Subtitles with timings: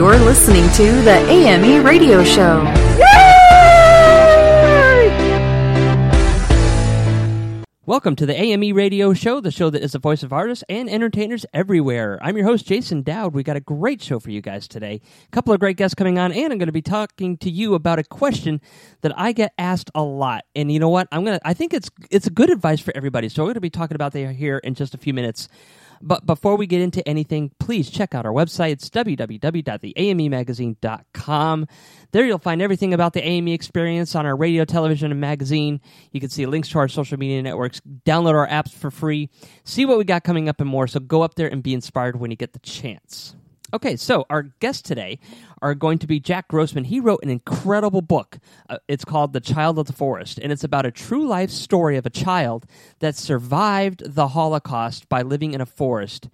[0.00, 2.64] You're listening to the AME Radio Show.
[7.84, 10.88] Welcome to the AME Radio Show, the show that is the voice of artists and
[10.88, 12.18] entertainers everywhere.
[12.22, 13.34] I'm your host, Jason Dowd.
[13.34, 15.02] We got a great show for you guys today.
[15.26, 17.74] A couple of great guests coming on, and I'm going to be talking to you
[17.74, 18.62] about a question
[19.02, 20.46] that I get asked a lot.
[20.56, 21.08] And you know what?
[21.12, 21.40] I'm gonna.
[21.44, 23.28] I think it's it's good advice for everybody.
[23.28, 25.50] So we're going to be talking about that here in just a few minutes.
[26.02, 28.70] But before we get into anything, please check out our website.
[28.72, 31.66] It's www.theamemagazine.com.
[32.12, 35.82] There you'll find everything about the AME experience on our radio, television, and magazine.
[36.12, 39.28] You can see links to our social media networks, download our apps for free,
[39.64, 40.86] see what we got coming up and more.
[40.86, 43.36] So go up there and be inspired when you get the chance.
[43.72, 45.20] Okay, so our guests today
[45.62, 46.84] are going to be Jack Grossman.
[46.84, 48.38] He wrote an incredible book.
[48.68, 51.96] Uh, it's called The Child of the Forest, and it's about a true life story
[51.96, 52.66] of a child
[52.98, 56.28] that survived the Holocaust by living in a forest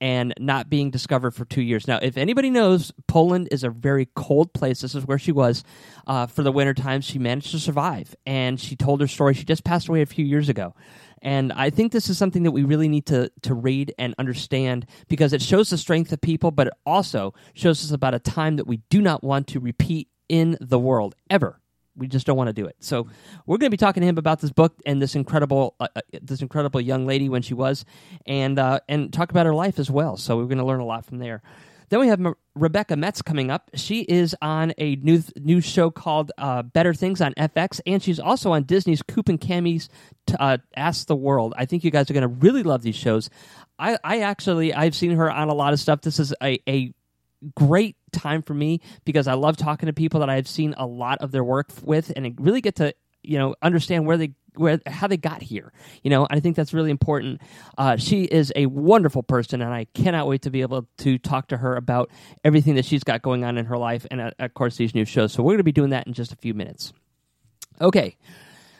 [0.00, 1.86] and not being discovered for two years.
[1.88, 4.80] Now, if anybody knows, Poland is a very cold place.
[4.80, 5.64] This is where she was
[6.06, 7.04] uh, for the winter times.
[7.04, 9.34] She managed to survive, and she told her story.
[9.34, 10.74] She just passed away a few years ago.
[11.22, 14.86] And I think this is something that we really need to, to read and understand
[15.08, 18.56] because it shows the strength of people, but it also shows us about a time
[18.56, 21.60] that we do not want to repeat in the world ever.
[21.96, 22.76] We just don't want to do it.
[22.78, 23.08] So
[23.44, 26.00] we're going to be talking to him about this book and this incredible, uh, uh,
[26.22, 27.84] this incredible young lady when she was,
[28.24, 30.16] and uh, and talk about her life as well.
[30.16, 31.42] So we're going to learn a lot from there.
[31.88, 32.20] Then we have
[32.54, 33.70] Rebecca Metz coming up.
[33.74, 38.20] She is on a new new show called uh, Better Things on FX, and she's
[38.20, 39.88] also on Disney's Coop and Cami's
[40.38, 41.54] uh, Ask the World.
[41.56, 43.30] I think you guys are going to really love these shows.
[43.78, 46.02] I, I actually I've seen her on a lot of stuff.
[46.02, 46.92] This is a, a
[47.54, 51.18] great time for me because I love talking to people that I've seen a lot
[51.20, 52.94] of their work with, and really get to
[53.28, 55.72] you know understand where they where how they got here.
[56.02, 57.40] You know, I think that's really important.
[57.76, 61.48] Uh, she is a wonderful person, and I cannot wait to be able to talk
[61.48, 62.10] to her about
[62.42, 65.04] everything that she's got going on in her life, and uh, of course these new
[65.04, 65.32] shows.
[65.32, 66.92] So we're going to be doing that in just a few minutes.
[67.80, 68.16] Okay,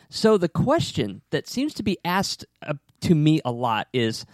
[0.09, 4.25] so the question that seems to be asked uh, to me a lot is,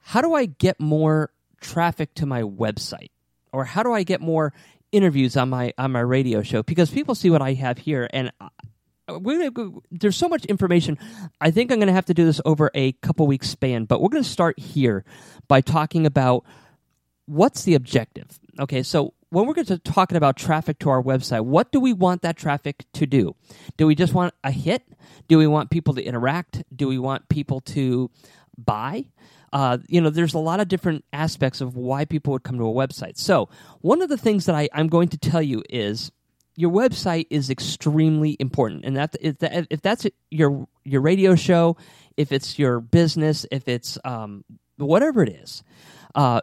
[0.00, 3.10] how do I get more traffic to my website,
[3.52, 4.52] or how do I get more
[4.92, 6.62] interviews on my on my radio show?
[6.62, 8.32] Because people see what I have here, and
[9.06, 10.98] gonna there's so much information.
[11.40, 14.00] I think I'm going to have to do this over a couple weeks span, but
[14.00, 15.04] we're going to start here
[15.48, 16.44] by talking about
[17.26, 18.38] what's the objective.
[18.58, 21.92] Okay, so when we're going to talking about traffic to our website, what do we
[21.92, 23.34] want that traffic to do?
[23.76, 24.82] Do we just want a hit?
[25.28, 26.62] Do we want people to interact?
[26.74, 28.10] Do we want people to
[28.56, 29.06] buy?
[29.52, 32.64] Uh, you know, there's a lot of different aspects of why people would come to
[32.64, 33.16] a website.
[33.16, 33.48] So,
[33.80, 36.10] one of the things that I, I'm going to tell you is
[36.56, 41.76] your website is extremely important, and that if, that, if that's your your radio show,
[42.16, 44.44] if it's your business, if it's um,
[44.76, 45.62] whatever it is,
[46.14, 46.40] uh,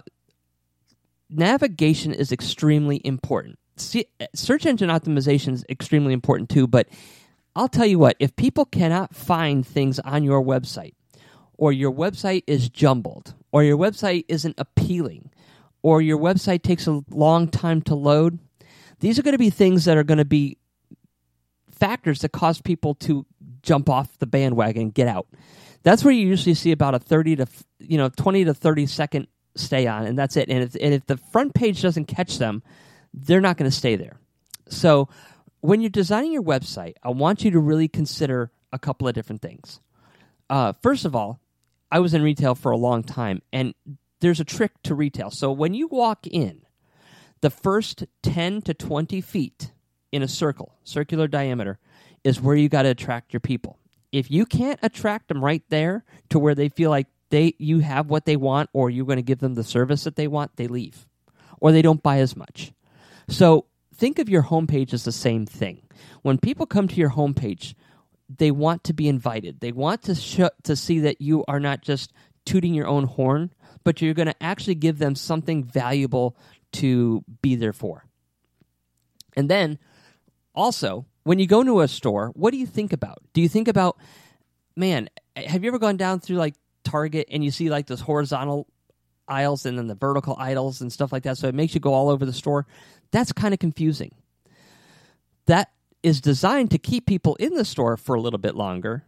[1.29, 3.57] navigation is extremely important.
[3.77, 4.05] See,
[4.35, 6.67] search engine optimization is extremely important too.
[6.67, 6.89] But
[7.55, 10.93] I'll tell you what: if people cannot find things on your website,
[11.57, 15.31] or your website is jumbled, or your website isn't appealing,
[15.81, 18.39] or your website takes a long time to load
[19.01, 20.57] these are going to be things that are going to be
[21.71, 23.25] factors that cause people to
[23.61, 25.27] jump off the bandwagon and get out.
[25.83, 27.47] That's where you usually see about a 30 to
[27.79, 30.49] you know 20 to 30 second stay on and that's it.
[30.49, 32.63] And if, and if the front page doesn't catch them,
[33.13, 34.17] they're not going to stay there.
[34.69, 35.09] So
[35.59, 39.41] when you're designing your website, I want you to really consider a couple of different
[39.41, 39.81] things.
[40.49, 41.39] Uh, first of all,
[41.91, 43.73] I was in retail for a long time, and
[44.21, 45.29] there's a trick to retail.
[45.29, 46.61] So when you walk in,
[47.41, 49.71] the first 10 to 20 feet
[50.11, 51.79] in a circle, circular diameter,
[52.23, 53.77] is where you got to attract your people.
[54.11, 58.09] If you can't attract them right there to where they feel like they you have
[58.09, 60.67] what they want or you're going to give them the service that they want, they
[60.67, 61.07] leave
[61.59, 62.73] or they don't buy as much.
[63.29, 63.65] So,
[63.95, 65.83] think of your homepage as the same thing.
[66.23, 67.75] When people come to your homepage,
[68.29, 69.61] they want to be invited.
[69.61, 72.11] They want to sh- to see that you are not just
[72.45, 73.53] tooting your own horn,
[73.83, 76.35] but you're going to actually give them something valuable
[76.73, 78.05] to be there for.
[79.35, 79.79] And then
[80.55, 83.19] also, when you go into a store, what do you think about?
[83.33, 83.97] Do you think about,
[84.75, 88.67] man, have you ever gone down through like Target and you see like those horizontal
[89.27, 91.37] aisles and then the vertical aisles and stuff like that?
[91.37, 92.67] So it makes you go all over the store.
[93.11, 94.13] That's kind of confusing.
[95.45, 95.71] that
[96.03, 99.03] is designed to keep people in the store for a little bit longer.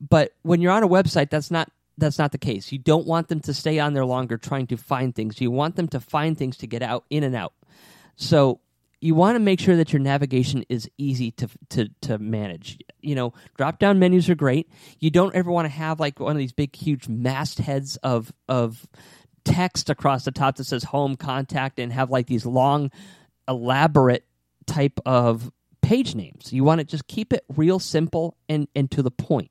[0.00, 2.72] But when you're on a website, that's not that's not the case.
[2.72, 5.40] You don't want them to stay on there longer trying to find things.
[5.40, 7.52] You want them to find things to get out in and out.
[8.16, 8.60] So
[9.00, 12.78] you want to make sure that your navigation is easy to to to manage.
[13.00, 14.68] You know, drop down menus are great.
[14.98, 18.86] You don't ever want to have like one of these big huge mastheads of of
[19.44, 22.90] text across the top that says home contact and have like these long
[23.48, 24.26] elaborate
[24.66, 25.50] type of
[25.80, 26.52] page names.
[26.52, 29.50] You want to just keep it real simple and and to the point.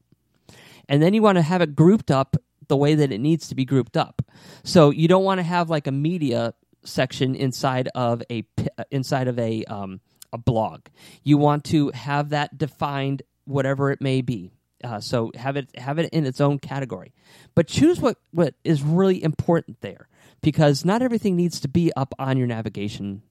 [0.89, 2.35] And then you want to have it grouped up
[2.67, 4.21] the way that it needs to be grouped up.
[4.63, 6.53] So you don't want to have like a media
[6.83, 8.45] section inside of a
[8.77, 10.01] uh, inside of a um,
[10.33, 10.81] a blog.
[11.23, 14.51] You want to have that defined, whatever it may be.
[14.83, 17.13] Uh, so have it have it in its own category,
[17.53, 20.07] but choose what what is really important there,
[20.41, 23.21] because not everything needs to be up on your navigation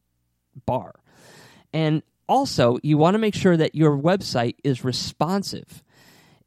[0.66, 1.00] bar,
[1.72, 5.82] and also you want to make sure that your website is responsive.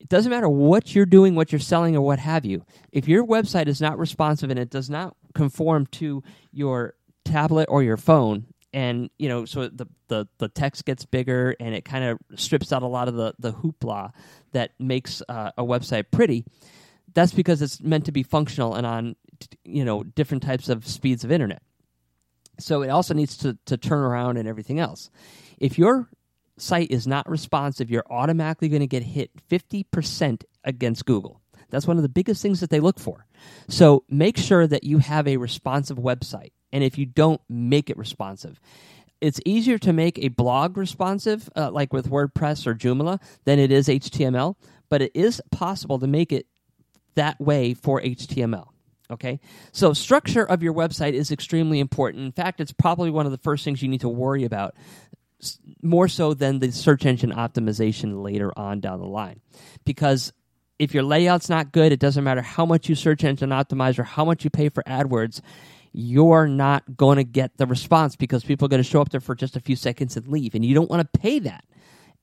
[0.01, 2.65] It doesn't matter what you're doing, what you're selling, or what have you.
[2.91, 7.83] If your website is not responsive and it does not conform to your tablet or
[7.83, 12.03] your phone, and you know, so the the, the text gets bigger and it kind
[12.03, 14.11] of strips out a lot of the the hoopla
[14.53, 16.45] that makes uh, a website pretty.
[17.13, 19.15] That's because it's meant to be functional and on
[19.63, 21.61] you know different types of speeds of internet.
[22.59, 25.11] So it also needs to to turn around and everything else.
[25.59, 26.09] If your
[26.57, 31.41] site is not responsive, you're automatically going to get hit 50% against Google.
[31.69, 33.25] That's one of the biggest things that they look for.
[33.67, 36.51] So make sure that you have a responsive website.
[36.71, 38.59] And if you don't, make it responsive.
[39.21, 43.71] It's easier to make a blog responsive, uh, like with WordPress or Joomla, than it
[43.71, 44.55] is HTML,
[44.89, 46.47] but it is possible to make it
[47.15, 48.67] that way for HTML.
[49.11, 49.41] Okay,
[49.73, 52.23] so structure of your website is extremely important.
[52.23, 54.73] In fact, it's probably one of the first things you need to worry about
[55.81, 59.41] more so than the search engine optimization later on down the line.
[59.85, 60.33] Because
[60.79, 64.03] if your layout's not good, it doesn't matter how much you search engine optimize or
[64.03, 65.41] how much you pay for AdWords,
[65.93, 69.19] you're not going to get the response because people are going to show up there
[69.19, 70.55] for just a few seconds and leave.
[70.55, 71.65] And you don't want to pay that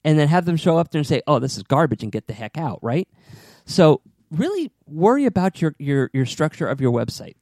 [0.04, 2.26] and then have them show up there and say, oh, this is garbage and get
[2.26, 3.08] the heck out, right?
[3.66, 4.00] So
[4.30, 7.36] really worry about your, your, your structure of your website.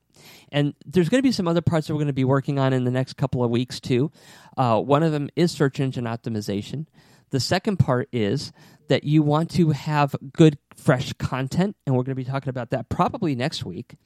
[0.52, 2.72] And there's going to be some other parts that we're going to be working on
[2.72, 4.10] in the next couple of weeks too.
[4.56, 6.86] Uh, one of them is search engine optimization.
[7.30, 8.52] The second part is
[8.88, 12.70] that you want to have good, fresh content, and we're going to be talking about
[12.70, 13.96] that probably next week.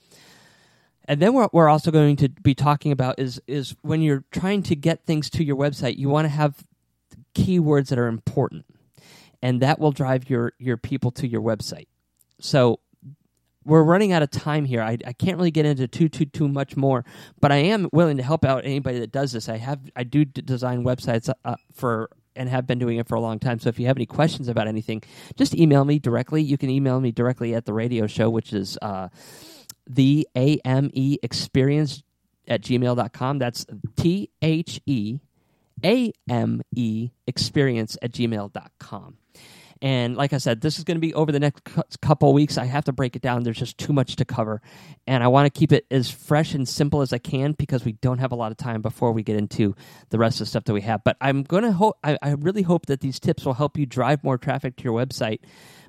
[1.05, 4.63] And then what we're also going to be talking about is is when you're trying
[4.65, 6.65] to get things to your website, you want to have
[7.35, 8.65] keywords that are important,
[9.43, 11.89] and that will drive your your people to your website.
[12.41, 12.81] So
[13.65, 14.83] we're running out of time here.
[14.83, 17.05] I, I can't really get into too too too much more,
[17.41, 19.49] but I am willing to help out anybody that does this.
[19.49, 23.21] I have I do design websites uh, for and have been doing it for a
[23.21, 23.59] long time.
[23.59, 25.03] So if you have any questions about anything,
[25.37, 26.43] just email me directly.
[26.43, 29.09] You can email me directly at the radio show, which is uh,
[29.87, 32.03] the AME experience
[32.49, 33.39] at gmail.com.
[33.39, 33.67] That's
[33.97, 35.19] T H E
[35.85, 39.17] A M E experience at gmail.com.
[39.83, 41.63] And like I said, this is going to be over the next
[42.03, 42.59] couple weeks.
[42.59, 43.43] I have to break it down.
[43.43, 44.61] There's just too much to cover.
[45.07, 47.93] And I want to keep it as fresh and simple as I can because we
[47.93, 49.75] don't have a lot of time before we get into
[50.11, 51.03] the rest of the stuff that we have.
[51.03, 53.87] But I'm going to hope, I, I really hope that these tips will help you
[53.87, 55.41] drive more traffic to your website,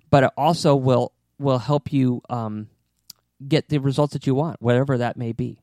[0.10, 2.70] but it also will, will help you um,
[3.46, 5.61] get the results that you want, whatever that may be.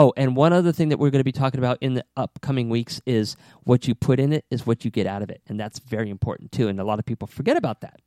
[0.00, 2.68] Oh, and one other thing that we're going to be talking about in the upcoming
[2.68, 5.42] weeks is what you put in it is what you get out of it.
[5.48, 6.68] And that's very important too.
[6.68, 8.00] And a lot of people forget about that.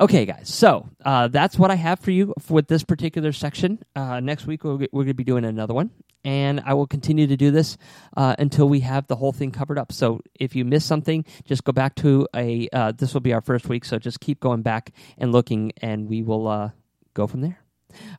[0.00, 0.52] Okay, guys.
[0.52, 3.78] So uh, that's what I have for you with this particular section.
[3.94, 5.90] Uh, next week, we're, we're going to be doing another one.
[6.24, 7.78] And I will continue to do this
[8.16, 9.92] uh, until we have the whole thing covered up.
[9.92, 12.68] So if you miss something, just go back to a.
[12.72, 13.84] Uh, this will be our first week.
[13.84, 16.70] So just keep going back and looking, and we will uh,
[17.14, 17.60] go from there.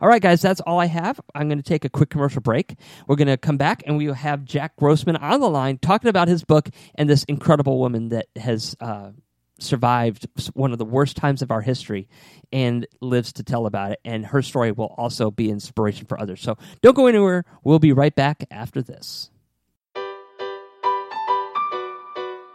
[0.02, 1.20] All right, guys, that's all I have.
[1.36, 2.76] I'm going to take a quick commercial break.
[3.08, 6.10] We're going to come back and we will have Jack Grossman on the line talking
[6.10, 9.12] about his book and this incredible woman that has uh,
[9.60, 12.08] survived one of the worst times of our history
[12.52, 14.00] and lives to tell about it.
[14.04, 16.42] And her story will also be inspiration for others.
[16.42, 17.46] So don't go anywhere.
[17.64, 19.30] We'll be right back after this.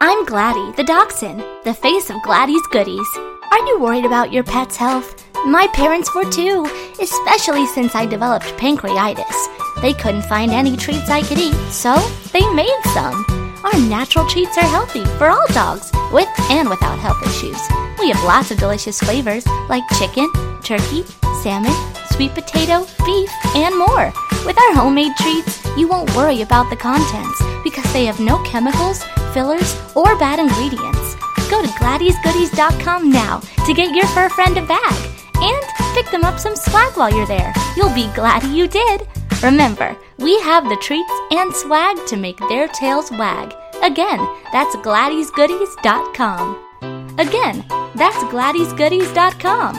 [0.01, 3.07] I'm Gladdy, the dachshund, the face of Gladdy's goodies.
[3.51, 5.24] Are you worried about your pet's health?
[5.45, 6.65] My parents were too,
[6.99, 9.81] especially since I developed pancreatitis.
[9.81, 11.95] They couldn't find any treats I could eat, so
[12.33, 13.23] they made some.
[13.63, 17.61] Our natural treats are healthy for all dogs, with and without health issues.
[17.99, 20.31] We have lots of delicious flavors like chicken,
[20.63, 21.03] turkey,
[21.43, 21.75] salmon,
[22.09, 24.11] sweet potato, beef, and more.
[24.47, 29.03] With our homemade treats, you won't worry about the contents because they have no chemicals,
[29.31, 31.04] fillers, or bad ingredients.
[31.49, 35.11] Go to GladysGoodies.com now to get your fur friend a bag.
[35.35, 37.53] And pick them up some swag while you're there.
[37.75, 39.07] You'll be glad you did.
[39.43, 43.53] Remember, we have the treats and swag to make their tails wag.
[43.83, 47.19] Again, that's GladysGoodies.com.
[47.19, 49.75] Again, that's GladysGoodies.com.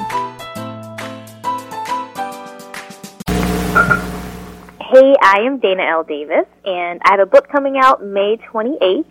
[4.78, 6.04] Hey, I am Dana L.
[6.04, 9.04] Davis, and I have a book coming out May 28th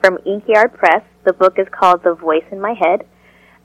[0.00, 1.02] from Inkyard Press.
[1.24, 3.06] The book is called The Voice in My Head.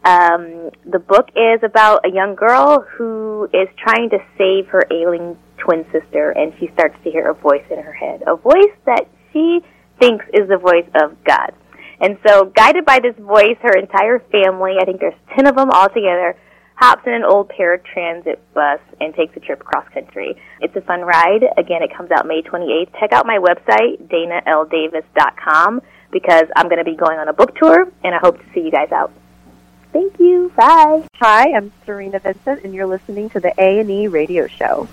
[0.05, 5.37] Um, the book is about a young girl who is trying to save her ailing
[5.57, 9.07] twin sister, and she starts to hear a voice in her head, a voice that
[9.31, 9.61] she
[9.99, 11.53] thinks is the voice of God.
[12.01, 15.69] And so, guided by this voice, her entire family, I think there's 10 of them
[15.71, 16.35] all together,
[16.75, 20.35] hops in an old paratransit bus and takes a trip cross country.
[20.59, 21.43] It's a fun ride.
[21.57, 22.91] Again, it comes out May 28th.
[22.99, 25.81] Check out my website, danaldavis.com,
[26.13, 28.61] because I'm going to be going on a book tour, and I hope to see
[28.61, 29.11] you guys out.
[29.91, 30.53] Thank you.
[30.55, 31.05] Bye.
[31.15, 34.87] Hi, I'm Serena Vincent, and you're listening to the AME Radio Show.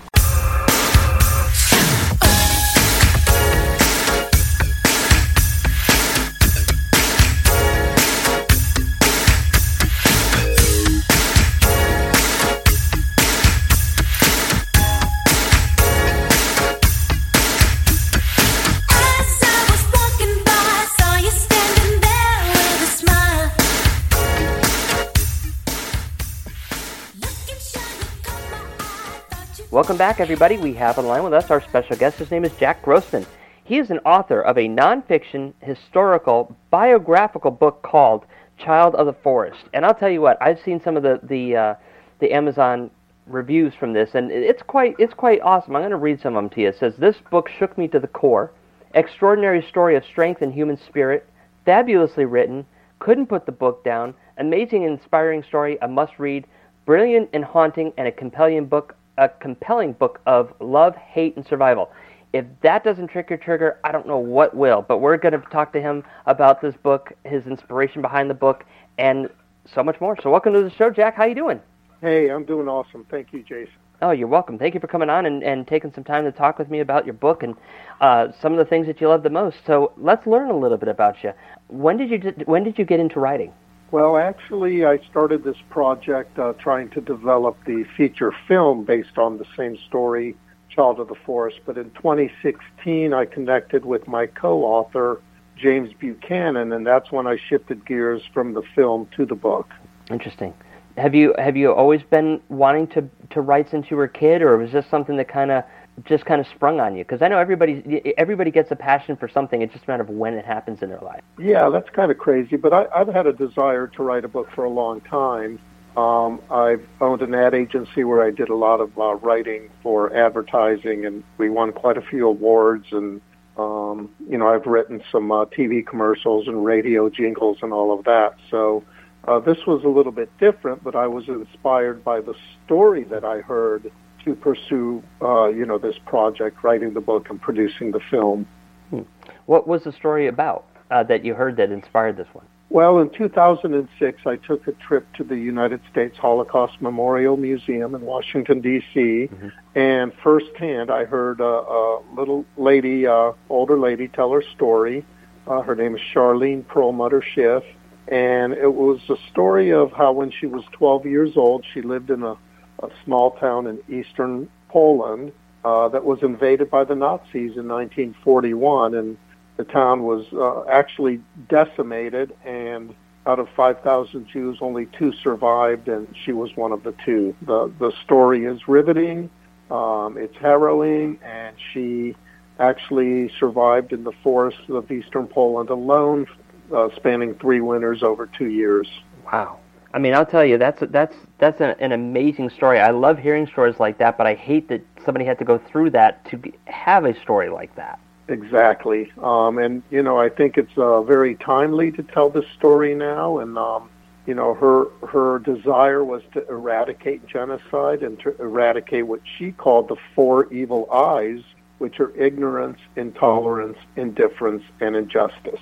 [29.81, 30.59] Welcome back, everybody.
[30.59, 32.19] We have on line with us our special guest.
[32.19, 33.25] His name is Jack Grossman.
[33.63, 38.27] He is an author of a nonfiction, historical, biographical book called
[38.59, 39.63] Child of the Forest.
[39.73, 41.75] And I'll tell you what, I've seen some of the the uh,
[42.19, 42.91] the Amazon
[43.25, 45.75] reviews from this, and it's quite it's quite awesome.
[45.75, 46.67] I'm going to read some of them to you.
[46.67, 48.51] It says this book shook me to the core.
[48.93, 51.27] Extraordinary story of strength and human spirit.
[51.65, 52.67] Fabulously written.
[52.99, 54.13] Couldn't put the book down.
[54.37, 55.79] Amazing and inspiring story.
[55.81, 56.45] A must read.
[56.85, 61.91] Brilliant and haunting, and a compelling book a compelling book of love, hate, and survival.
[62.33, 64.81] If that doesn't trick your trigger, I don't know what will.
[64.81, 68.65] But we're going to talk to him about this book, his inspiration behind the book,
[68.97, 69.29] and
[69.71, 70.17] so much more.
[70.23, 71.15] So welcome to the show, Jack.
[71.15, 71.61] How you doing?
[72.01, 73.05] Hey, I'm doing awesome.
[73.11, 73.73] Thank you, Jason.
[74.01, 74.57] Oh, you're welcome.
[74.57, 77.05] Thank you for coming on and, and taking some time to talk with me about
[77.05, 77.53] your book and
[77.99, 79.57] uh, some of the things that you love the most.
[79.67, 81.33] So let's learn a little bit about you.
[81.67, 83.53] When did you when did you get into writing?
[83.91, 89.37] Well, actually, I started this project uh, trying to develop the feature film based on
[89.37, 90.33] the same story,
[90.69, 91.59] Child of the Forest.
[91.65, 95.21] But in 2016, I connected with my co-author,
[95.57, 99.69] James Buchanan, and that's when I shifted gears from the film to the book.
[100.09, 100.53] Interesting.
[100.97, 104.41] Have you have you always been wanting to to write since you were a kid,
[104.41, 105.63] or was this something that kind of
[106.05, 107.03] just kind of sprung on you?
[107.03, 109.61] Because I know everybody everybody gets a passion for something.
[109.61, 111.21] It's just a matter of when it happens in their life.
[111.39, 112.55] Yeah, that's kind of crazy.
[112.55, 115.59] But I, I've had a desire to write a book for a long time.
[115.97, 120.15] Um, I've owned an ad agency where I did a lot of uh, writing for
[120.15, 122.87] advertising, and we won quite a few awards.
[122.91, 123.21] And
[123.57, 128.05] um, you know, I've written some uh, TV commercials and radio jingles and all of
[128.05, 128.35] that.
[128.49, 128.83] So.
[129.27, 132.33] Uh, this was a little bit different, but I was inspired by the
[132.65, 133.91] story that I heard
[134.25, 138.47] to pursue, uh, you know, this project, writing the book and producing the film.
[138.89, 139.01] Hmm.
[139.45, 142.45] What was the story about uh, that you heard that inspired this one?
[142.71, 148.01] Well, in 2006, I took a trip to the United States Holocaust Memorial Museum in
[148.01, 149.49] Washington, D.C., mm-hmm.
[149.77, 155.05] and firsthand I heard a, a little lady, uh, older lady, tell her story.
[155.47, 157.63] Uh, her name is Charlene Perlmutter Schiff,
[158.07, 162.09] and it was a story of how when she was 12 years old, she lived
[162.09, 162.37] in a
[162.81, 165.31] a small town in eastern Poland
[165.63, 169.17] uh, that was invaded by the Nazis in 1941, and
[169.57, 172.35] the town was uh, actually decimated.
[172.43, 172.95] And
[173.25, 177.35] out of 5,000 Jews, only two survived, and she was one of the two.
[177.43, 179.29] the The story is riveting.
[179.69, 182.15] Um, it's harrowing, and she
[182.59, 186.27] actually survived in the forests of eastern Poland alone,
[186.73, 188.87] uh, spanning three winters over two years.
[189.31, 189.60] Wow.
[189.93, 192.79] I mean, I'll tell you, that's that's that's an, an amazing story.
[192.79, 195.89] I love hearing stories like that, but I hate that somebody had to go through
[195.91, 197.99] that to have a story like that.
[198.27, 202.95] Exactly, um, and you know, I think it's uh, very timely to tell this story
[202.95, 203.39] now.
[203.39, 203.89] And um,
[204.25, 209.89] you know, her her desire was to eradicate genocide and to eradicate what she called
[209.89, 211.41] the four evil eyes,
[211.79, 215.59] which are ignorance, intolerance, indifference, and injustice.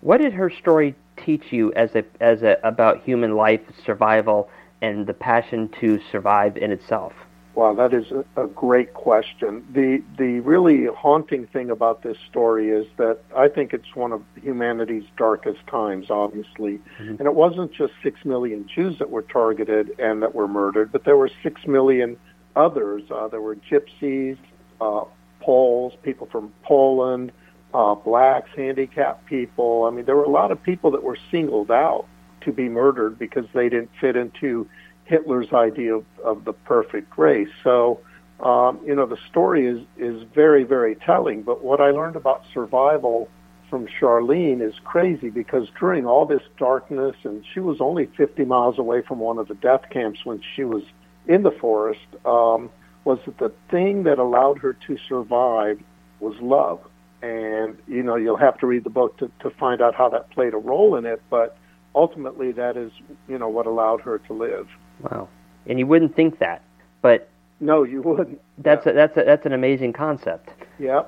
[0.00, 4.48] What did her story teach you as a as a about human life survival
[4.80, 7.12] and the passion to survive in itself?
[7.54, 9.66] Wow, that is a, great question.
[9.72, 14.22] The the really haunting thing about this story is that I think it's one of
[14.40, 16.78] humanity's darkest times, obviously.
[17.00, 17.16] Mm-hmm.
[17.18, 21.04] And it wasn't just six million Jews that were targeted and that were murdered, but
[21.04, 22.16] there were six million
[22.54, 23.02] others.
[23.10, 24.38] Uh, there were gypsies,
[24.80, 25.04] uh,
[25.40, 27.32] Poles, people from Poland,
[27.74, 29.84] uh, blacks, handicapped people.
[29.84, 32.06] I mean, there were a lot of people that were singled out
[32.42, 34.68] to be murdered because they didn't fit into
[35.04, 37.48] Hitler's idea of, of the perfect race.
[37.64, 38.00] So,
[38.40, 41.42] um, you know, the story is is very very telling.
[41.42, 43.28] But what I learned about survival
[43.68, 48.78] from Charlene is crazy because during all this darkness, and she was only 50 miles
[48.78, 50.82] away from one of the death camps when she was
[51.26, 52.70] in the forest, um,
[53.04, 55.80] was that the thing that allowed her to survive
[56.20, 56.80] was love.
[57.22, 60.30] And you know, you'll have to read the book to, to find out how that
[60.30, 61.56] played a role in it, but
[61.94, 62.92] ultimately that is,
[63.28, 64.68] you know, what allowed her to live.
[65.02, 65.28] Wow.
[65.66, 66.62] And you wouldn't think that,
[67.02, 67.28] but
[67.60, 68.40] no, you wouldn't.
[68.58, 68.92] That's yeah.
[68.92, 70.50] a, that's a, that's an amazing concept.
[70.78, 71.02] Yeah.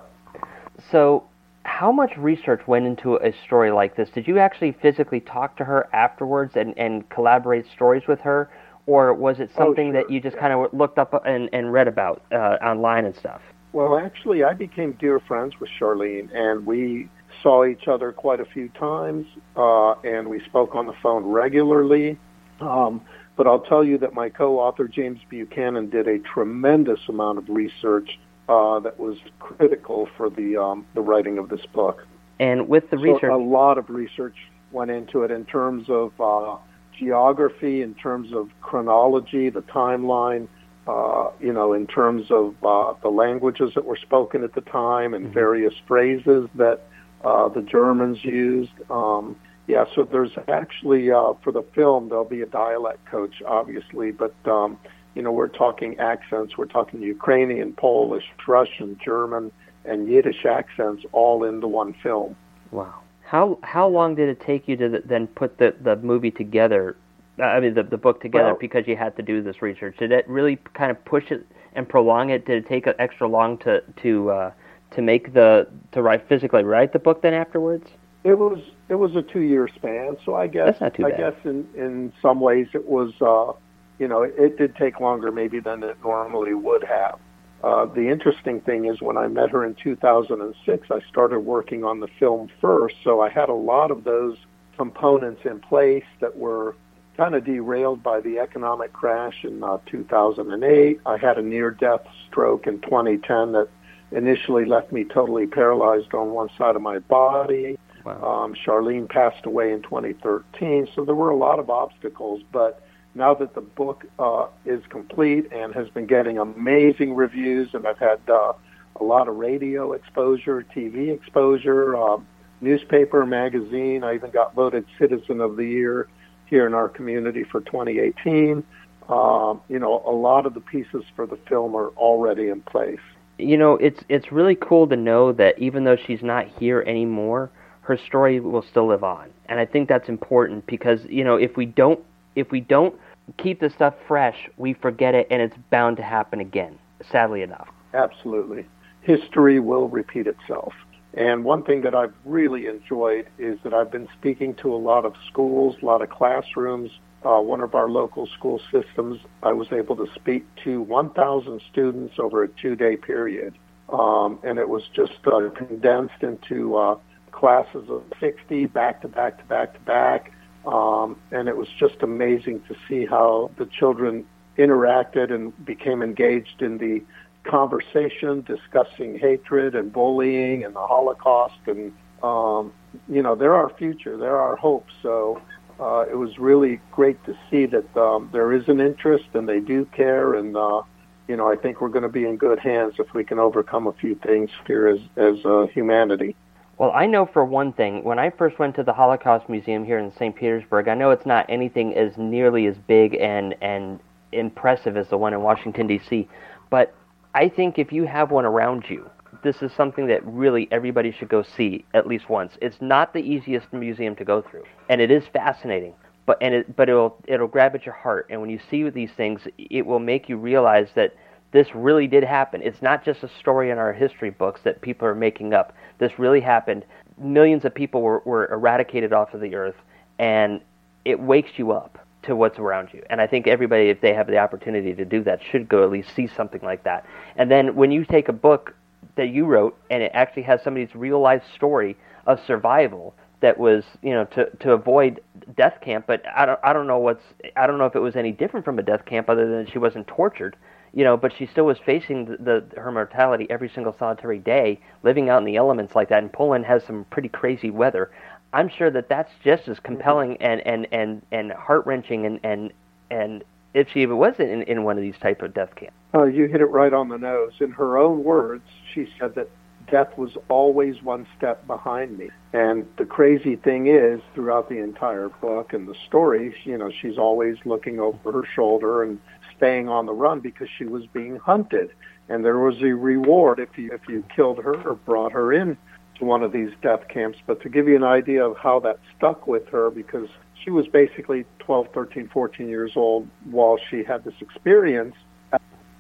[0.90, 1.25] So,
[1.64, 4.09] how much research went into a story like this?
[4.11, 8.50] Did you actually physically talk to her afterwards and, and collaborate stories with her,
[8.87, 10.02] or was it oh, something oh, sure.
[10.02, 10.40] that you just yeah.
[10.40, 13.43] kind of looked up and, and read about uh, online and stuff?
[13.73, 17.09] Well, actually, I became dear friends with Charlene, and we
[17.43, 22.19] saw each other quite a few times, uh, and we spoke on the phone regularly.
[22.61, 23.00] Um,
[23.37, 28.19] but I'll tell you that my co-author James Buchanan did a tremendous amount of research
[28.49, 32.07] uh, that was critical for the um, the writing of this book.
[32.41, 34.37] And with the so research, a lot of research
[34.73, 36.57] went into it in terms of uh,
[36.99, 40.49] geography, in terms of chronology, the timeline.
[40.90, 45.14] Uh, you know, in terms of uh, the languages that were spoken at the time
[45.14, 45.35] and mm-hmm.
[45.35, 46.80] various phrases that
[47.23, 48.73] uh, the Germans used.
[48.90, 49.37] Um,
[49.68, 54.35] yeah, so there's actually uh, for the film there'll be a dialect coach, obviously, but
[54.47, 54.78] um,
[55.14, 56.59] you know we're talking accents.
[56.59, 59.52] We're talking Ukrainian, Polish, Russian, German,
[59.85, 62.35] and Yiddish accents all into one film.
[62.72, 62.94] Wow.
[63.22, 66.96] How how long did it take you to the, then put the the movie together?
[67.40, 69.96] I mean the the book together well, because you had to do this research.
[69.98, 72.46] Did it really kind of push it and prolong it?
[72.46, 74.53] Did it take extra long to to uh,
[74.92, 77.90] to make the to write physically write the book then afterwards?
[78.24, 81.16] It was it was a two year span, so I guess I bad.
[81.16, 83.53] guess in in some ways it was uh,
[83.98, 87.18] you know it, it did take longer maybe than it normally would have.
[87.62, 92.00] Uh, the interesting thing is when I met her in 2006, I started working on
[92.00, 94.38] the film first, so I had a lot of those
[94.79, 96.74] components in place that were
[97.20, 101.00] kind of derailed by the economic crash in uh, 2008.
[101.04, 103.68] I had a near death stroke in 2010 that
[104.11, 107.78] initially left me totally paralyzed on one side of my body.
[108.06, 108.44] Wow.
[108.44, 112.40] Um, Charlene passed away in 2013, so there were a lot of obstacles.
[112.50, 112.83] But
[113.14, 117.98] now that the book uh, is complete and has been getting amazing reviews, and I've
[117.98, 118.54] had uh,
[118.98, 122.16] a lot of radio exposure, TV exposure, uh,
[122.62, 124.04] newspaper, magazine.
[124.04, 126.09] I even got voted Citizen of the Year
[126.51, 128.63] here in our community for 2018.
[129.09, 133.01] Um, you know, a lot of the pieces for the film are already in place.
[133.39, 137.51] You know, it's it's really cool to know that even though she's not here anymore,
[137.83, 139.31] her story will still live on.
[139.47, 142.01] And I think that's important because, you know, if we don't
[142.37, 142.95] if we don't
[143.39, 146.79] keep the stuff fresh, we forget it and it's bound to happen again,
[147.11, 147.69] sadly enough.
[147.95, 148.67] Absolutely.
[149.03, 150.75] History will repeat itself.
[151.14, 155.05] And one thing that I've really enjoyed is that I've been speaking to a lot
[155.05, 156.90] of schools, a lot of classrooms.
[157.25, 162.14] Uh, one of our local school systems, I was able to speak to 1,000 students
[162.18, 163.55] over a two-day period.
[163.90, 166.96] Um, and it was just uh, condensed into uh,
[167.33, 170.33] classes of 60 back to back to back to back.
[170.64, 176.62] Um, and it was just amazing to see how the children interacted and became engaged
[176.62, 177.03] in the
[177.44, 181.59] conversation, discussing hatred and bullying and the Holocaust.
[181.66, 182.72] And, um,
[183.09, 184.87] you know, they're our future, they're our hope.
[185.03, 185.40] So
[185.79, 189.61] uh, it was really great to see that um, there is an interest and they
[189.61, 190.35] do care.
[190.35, 190.83] And, uh,
[191.29, 193.87] you know, I think we're going to be in good hands if we can overcome
[193.87, 196.37] a few things here as, as uh, humanity.
[196.81, 199.98] Well, I know for one thing, when I first went to the Holocaust Museum here
[199.98, 200.35] in St.
[200.35, 204.00] Petersburg, I know it's not anything as nearly as big and and
[204.33, 206.26] impressive as the one in Washington D.C.,
[206.70, 206.94] but
[207.35, 209.09] I think if you have one around you,
[209.43, 212.53] this is something that really everybody should go see at least once.
[212.61, 215.95] It's not the easiest museum to go through, and it is fascinating.
[216.27, 219.12] But and it but it'll it'll grab at your heart, and when you see these
[219.16, 221.14] things, it will make you realize that
[221.53, 222.62] this really did happen.
[222.62, 225.75] It's not just a story in our history books that people are making up.
[225.99, 226.85] This really happened.
[227.19, 229.75] Millions of people were, were eradicated off of the earth,
[230.19, 230.61] and
[231.05, 231.99] it wakes you up.
[232.22, 233.02] To what's around you.
[233.09, 235.90] And I think everybody, if they have the opportunity to do that, should go at
[235.90, 237.06] least see something like that.
[237.37, 238.74] And then when you take a book
[239.16, 243.85] that you wrote and it actually has somebody's real life story of survival that was,
[244.02, 245.20] you know, to to avoid
[245.56, 247.24] death camp, but I don't I don't know what's
[247.56, 249.78] I don't know if it was any different from a death camp other than she
[249.78, 250.56] wasn't tortured.
[250.92, 252.37] You know, but she still was facing the,
[252.72, 256.20] the her mortality every single solitary day, living out in the elements like that.
[256.22, 258.11] And Poland has some pretty crazy weather.
[258.53, 259.87] I'm sure that that's just as mm-hmm.
[259.87, 262.73] compelling and and and and heart wrenching and and
[263.11, 265.95] and if she even was in in one of these type of death camps.
[266.13, 267.53] Oh, you hit it right on the nose.
[267.61, 269.49] In her own words, she said that
[269.89, 272.31] death was always one step behind me.
[272.53, 277.19] And the crazy thing is, throughout the entire book and the story, you know, she's
[277.19, 279.21] always looking over her shoulder and
[279.57, 281.91] staying on the run because she was being hunted.
[282.29, 285.77] And there was a reward if you if you killed her or brought her in
[286.20, 287.38] to one of these death camps.
[287.46, 290.28] But to give you an idea of how that stuck with her, because
[290.62, 295.16] she was basically 12, 13, 14 years old while she had this experience.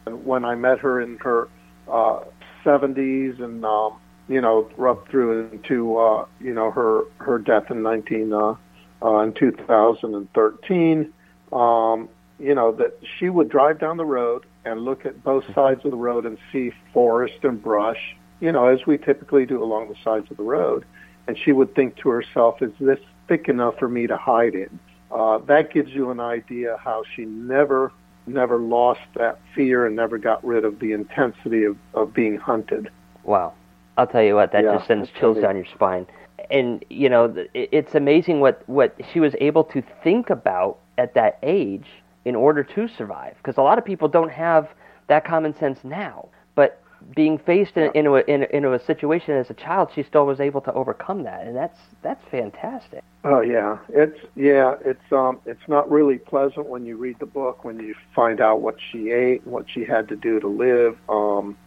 [0.06, 1.48] And when I met her in her
[1.88, 2.20] uh,
[2.64, 7.82] 70s and um, you know up through into uh, you know her her death in
[7.82, 8.54] 19 uh,
[9.02, 11.12] uh, in 2013,
[11.52, 15.84] um, you know that she would drive down the road and look at both sides
[15.84, 19.88] of the road and see forest and brush, you know, as we typically do along
[19.88, 20.84] the sides of the road.
[21.26, 22.98] And she would think to herself, "Is this
[23.28, 24.78] thick enough for me to hide in?"
[25.10, 27.92] Uh, that gives you an idea how she never
[28.26, 32.90] never lost that fear and never got rid of the intensity of, of being hunted.
[33.24, 33.54] Wow.
[33.96, 36.06] I'll tell you what, that Yeah, just sends chills down your spine.
[36.50, 41.38] And, you know, it's amazing what, what she was able to think about at that
[41.42, 41.86] age
[42.24, 43.36] in order to survive.
[43.38, 44.68] Because a lot of people don't have
[45.08, 46.28] that common sense now.
[47.14, 50.26] Being faced in, into, a, in, a- into a situation as a child, she still
[50.26, 51.46] was able to overcome that.
[51.46, 53.02] And that's, that's fantastic.
[53.22, 57.64] Oh yeah, it's yeah, it's um, it's not really pleasant when you read the book
[57.64, 60.96] when you find out what she ate and what she had to do to live.
[61.06, 61.58] Um,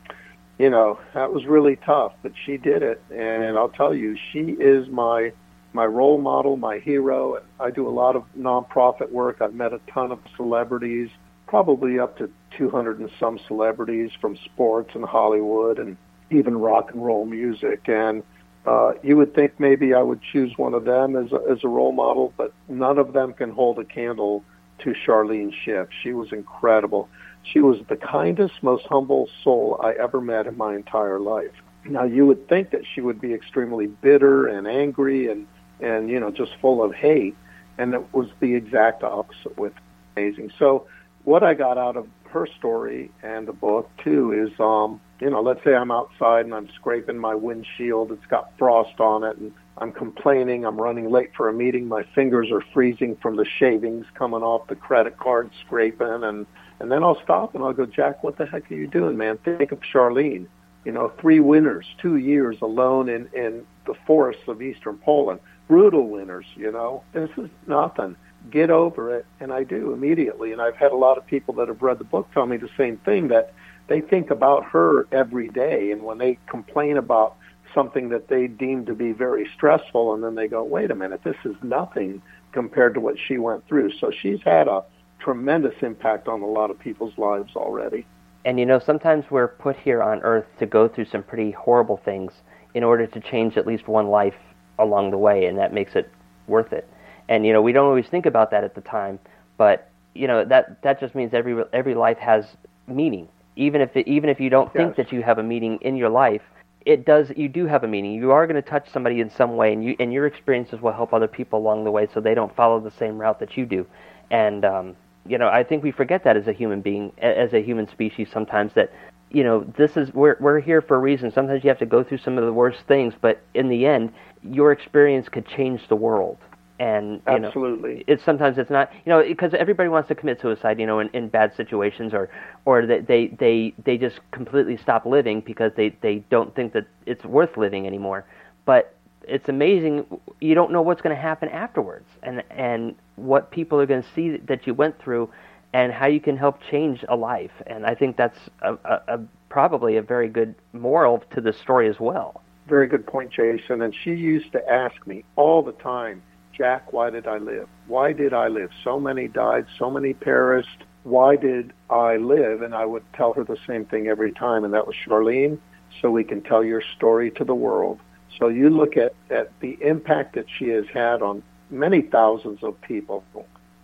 [0.58, 4.39] you know, that was really tough, but she did it, and I'll tell you, she
[4.39, 5.32] is my
[5.74, 7.39] my role model, my hero.
[7.60, 9.38] I do a lot of nonprofit work.
[9.39, 11.10] I've met a ton of celebrities,
[11.53, 15.95] probably up to 200 and some celebrities from sports and Hollywood and
[16.31, 18.23] even rock and roll music, and
[18.65, 21.67] uh, you would think maybe I would choose one of them as a, as a
[21.67, 24.43] role model, but none of them can hold a candle
[24.79, 25.89] to Charlene Schiff.
[26.01, 27.07] She was incredible.
[27.43, 31.53] She was the kindest, most humble soul I ever met in my entire life.
[31.85, 35.45] Now you would think that she would be extremely bitter and angry and
[35.79, 37.35] and you know just full of hate,
[37.77, 39.73] and it was the exact opposite with
[40.15, 40.51] amazing.
[40.57, 40.87] So
[41.23, 45.41] what I got out of her story and the book too is um you know
[45.41, 49.51] let's say I'm outside and I'm scraping my windshield it's got frost on it and
[49.77, 54.07] I'm complaining I'm running late for a meeting my fingers are freezing from the shavings
[54.15, 56.47] coming off the credit card scraping and
[56.79, 59.38] and then I'll stop and I'll go Jack what the heck are you doing man?
[59.38, 60.47] Think of Charlene.
[60.86, 65.39] You know three winters two years alone in in the forests of eastern Poland.
[65.67, 67.03] Brutal winters you know?
[67.13, 68.15] This is nothing
[68.49, 70.51] get over it and I do immediately.
[70.51, 72.69] And I've had a lot of people that have read the book tell me the
[72.77, 73.53] same thing that
[73.88, 77.36] they think about her every day and when they complain about
[77.73, 81.23] something that they deem to be very stressful and then they go wait a minute
[81.23, 83.91] this is nothing compared to what she went through.
[83.93, 84.84] So she's had a
[85.19, 88.06] tremendous impact on a lot of people's lives already.
[88.45, 91.97] And you know, sometimes we're put here on Earth to go through some pretty horrible
[91.97, 92.32] things
[92.73, 94.36] in order to change at least one life
[94.79, 96.10] along the way, and that makes it
[96.47, 96.89] worth it.
[97.29, 99.19] And you know, we don't always think about that at the time,
[99.57, 102.45] but you know that that just means every every life has
[102.88, 103.27] meaning.
[103.55, 106.09] Even if it, even if you don't think that you have a meaning in your
[106.09, 106.41] life,
[106.86, 107.31] it does.
[107.36, 108.13] You do have a meaning.
[108.13, 110.91] You are going to touch somebody in some way, and you and your experiences will
[110.91, 113.65] help other people along the way, so they don't follow the same route that you
[113.65, 113.86] do.
[114.31, 114.95] And um,
[115.27, 118.29] you know, I think we forget that as a human being, as a human species,
[118.31, 118.91] sometimes that
[119.29, 121.31] you know this is we're we're here for a reason.
[121.31, 124.12] Sometimes you have to go through some of the worst things, but in the end,
[124.43, 126.38] your experience could change the world.
[126.79, 128.03] And you know, absolutely.
[128.07, 131.09] it's sometimes it's not you know because everybody wants to commit suicide you know in,
[131.13, 132.29] in bad situations or
[132.65, 136.88] or that they they they just completely stop living because they they don't think that
[137.05, 138.25] it's worth living anymore.
[138.65, 140.05] But it's amazing
[140.41, 144.09] you don't know what's going to happen afterwards and and what people are going to
[144.13, 145.29] see that you went through
[145.73, 147.51] and how you can help change a life.
[147.67, 151.88] And i think that's a, a, a probably a very good moral to the story
[151.88, 152.41] as well.
[152.67, 153.81] Very good point, Jason.
[153.81, 157.67] And she used to ask me all the time, Jack, why did I live?
[157.87, 158.69] Why did I live?
[158.83, 160.83] So many died, so many perished.
[161.03, 162.61] Why did I live?
[162.61, 165.57] And I would tell her the same thing every time, and that was Charlene,
[166.01, 167.99] so we can tell your story to the world.
[168.39, 172.79] So you look at, at the impact that she has had on many thousands of
[172.81, 173.23] people.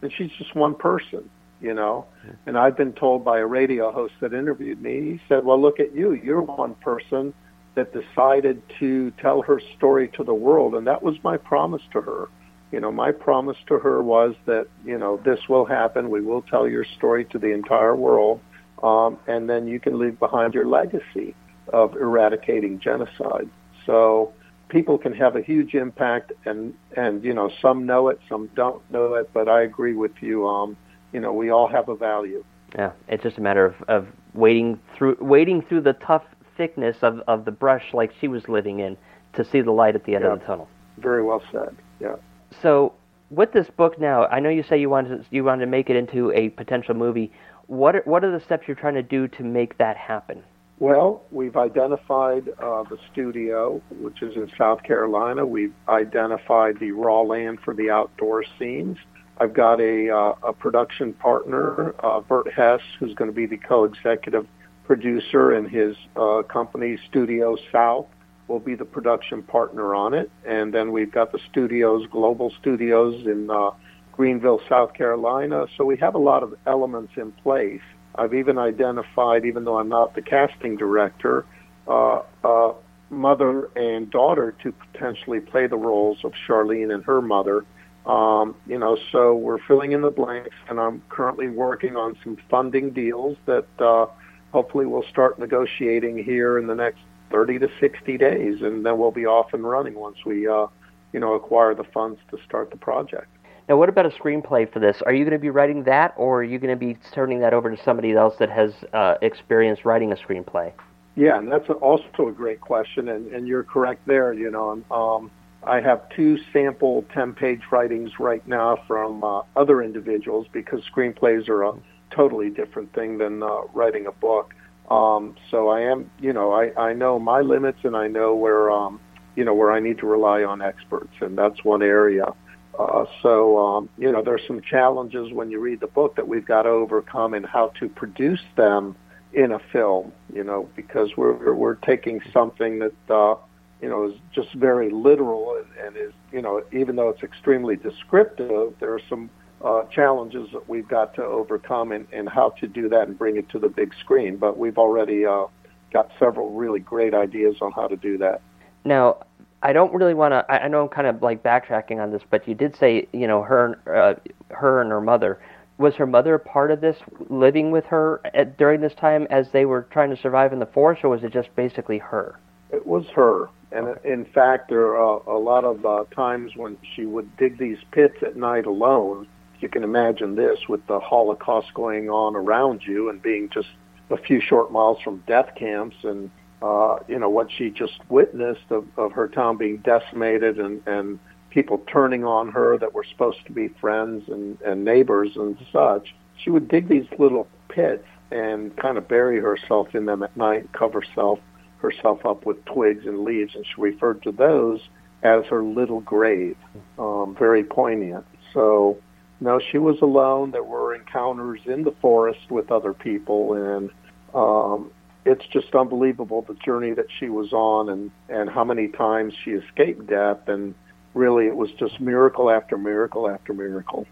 [0.01, 1.29] and she's just one person,
[1.59, 2.05] you know.
[2.45, 5.79] And I've been told by a radio host that interviewed me, he said, "Well, look
[5.79, 6.13] at you.
[6.13, 7.33] You're one person
[7.75, 12.01] that decided to tell her story to the world, and that was my promise to
[12.01, 12.27] her."
[12.71, 16.09] You know, my promise to her was that, you know, this will happen.
[16.09, 18.41] We will tell your story to the entire world.
[18.83, 21.35] Um, and then you can leave behind your legacy
[21.73, 23.49] of eradicating genocide.
[23.85, 24.33] So
[24.69, 28.81] people can have a huge impact and, and, you know, some know it, some don't
[28.91, 30.47] know it, but I agree with you.
[30.47, 30.77] Um,
[31.11, 32.43] you know, we all have a value.
[32.75, 36.23] Yeah, it's just a matter of, of wading through wading through the tough
[36.55, 38.95] thickness of, of the brush like she was living in
[39.33, 40.33] to see the light at the end Yeah.
[40.33, 40.69] of the tunnel.
[40.99, 41.75] Very well said.
[41.99, 42.15] Yeah.
[42.61, 42.93] So
[43.29, 45.89] with this book now, I know you say you wanted to, you wanted to make
[45.89, 47.31] it into a potential movie.
[47.67, 50.43] What are, what are the steps you're trying to do to make that happen?
[50.79, 55.45] Well, we've identified uh, the studio, which is in South Carolina.
[55.45, 58.97] We've identified the raw land for the outdoor scenes.
[59.41, 63.57] I've got a, uh, a production partner, uh, Bert Hess, who's going to be the
[63.57, 64.47] co-executive
[64.85, 68.07] producer, in his uh, company, Studio South,
[68.49, 70.29] will be the production partner on it.
[70.45, 73.71] And then we've got the studios, global studios in uh,
[74.11, 75.67] Greenville, South Carolina.
[75.77, 77.81] So we have a lot of elements in place.
[78.15, 81.45] I've even identified, even though I'm not the casting director,
[81.87, 82.73] uh, uh,
[83.09, 87.65] mother and daughter to potentially play the roles of Charlene and her mother.
[88.05, 92.37] Um, you know, so we're filling in the blanks, and I'm currently working on some
[92.49, 94.07] funding deals that uh,
[94.51, 99.11] hopefully we'll start negotiating here in the next 30 to 60 days, and then we'll
[99.11, 100.67] be off and running once we, uh,
[101.13, 103.27] you know, acquire the funds to start the project.
[103.67, 105.01] Now, what about a screenplay for this?
[105.05, 107.53] Are you going to be writing that, or are you going to be turning that
[107.53, 110.73] over to somebody else that has uh, experience writing a screenplay?
[111.15, 114.33] Yeah, and that's also a great question, and, and you're correct there.
[114.33, 115.29] You know, um,
[115.63, 121.63] I have two sample 10-page writings right now from uh, other individuals because screenplays are
[121.63, 121.73] a
[122.09, 124.55] totally different thing than uh, writing a book.
[124.89, 128.71] Um, so I am, you know, I, I know my limits and I know where,
[128.71, 128.99] um,
[129.35, 132.33] you know, where I need to rely on experts, and that's one area.
[132.77, 136.45] Uh, so, um, you know, there's some challenges when you read the book that we've
[136.45, 138.95] got to overcome and how to produce them
[139.33, 143.35] in a film, you know, because we're, we're taking something that, uh,
[143.81, 147.75] you know, is just very literal and, and is, you know, even though it's extremely
[147.75, 149.29] descriptive, there are some
[149.63, 153.37] uh, challenges that we've got to overcome and, in how to do that and bring
[153.37, 154.37] it to the big screen.
[154.37, 155.45] But we've already uh,
[155.91, 158.41] got several really great ideas on how to do that.
[158.85, 159.17] Now,
[159.61, 160.45] I don't really want to.
[160.49, 163.27] I I know I'm kind of like backtracking on this, but you did say, you
[163.27, 165.39] know, her, uh, her and her mother.
[165.77, 166.97] Was her mother a part of this,
[167.29, 170.65] living with her at, during this time as they were trying to survive in the
[170.65, 172.37] forest, or was it just basically her?
[172.71, 173.49] It was her.
[173.71, 177.77] And in fact, there are a lot of uh, times when she would dig these
[177.91, 179.27] pits at night alone.
[179.59, 183.67] You can imagine this with the Holocaust going on around you and being just
[184.09, 188.71] a few short miles from death camps and, uh, you know, what she just witnessed
[188.71, 191.19] of, of her town being decimated and, and
[191.49, 196.15] people turning on her that were supposed to be friends and, and neighbors and such.
[196.43, 200.71] She would dig these little pits and kind of bury herself in them at night,
[200.73, 201.39] cover herself
[201.79, 204.81] herself up with twigs and leaves, and she referred to those
[205.23, 206.57] as her little grave.
[206.97, 208.25] Um, very poignant.
[208.53, 208.97] So,
[209.39, 210.51] no, she was alone.
[210.51, 213.89] There were encounters in the forest with other people, and
[214.33, 214.91] um,
[215.25, 219.51] it's just unbelievable the journey that she was on, and and how many times she
[219.51, 220.75] escaped death, and
[221.13, 224.05] really it was just miracle after miracle after miracle.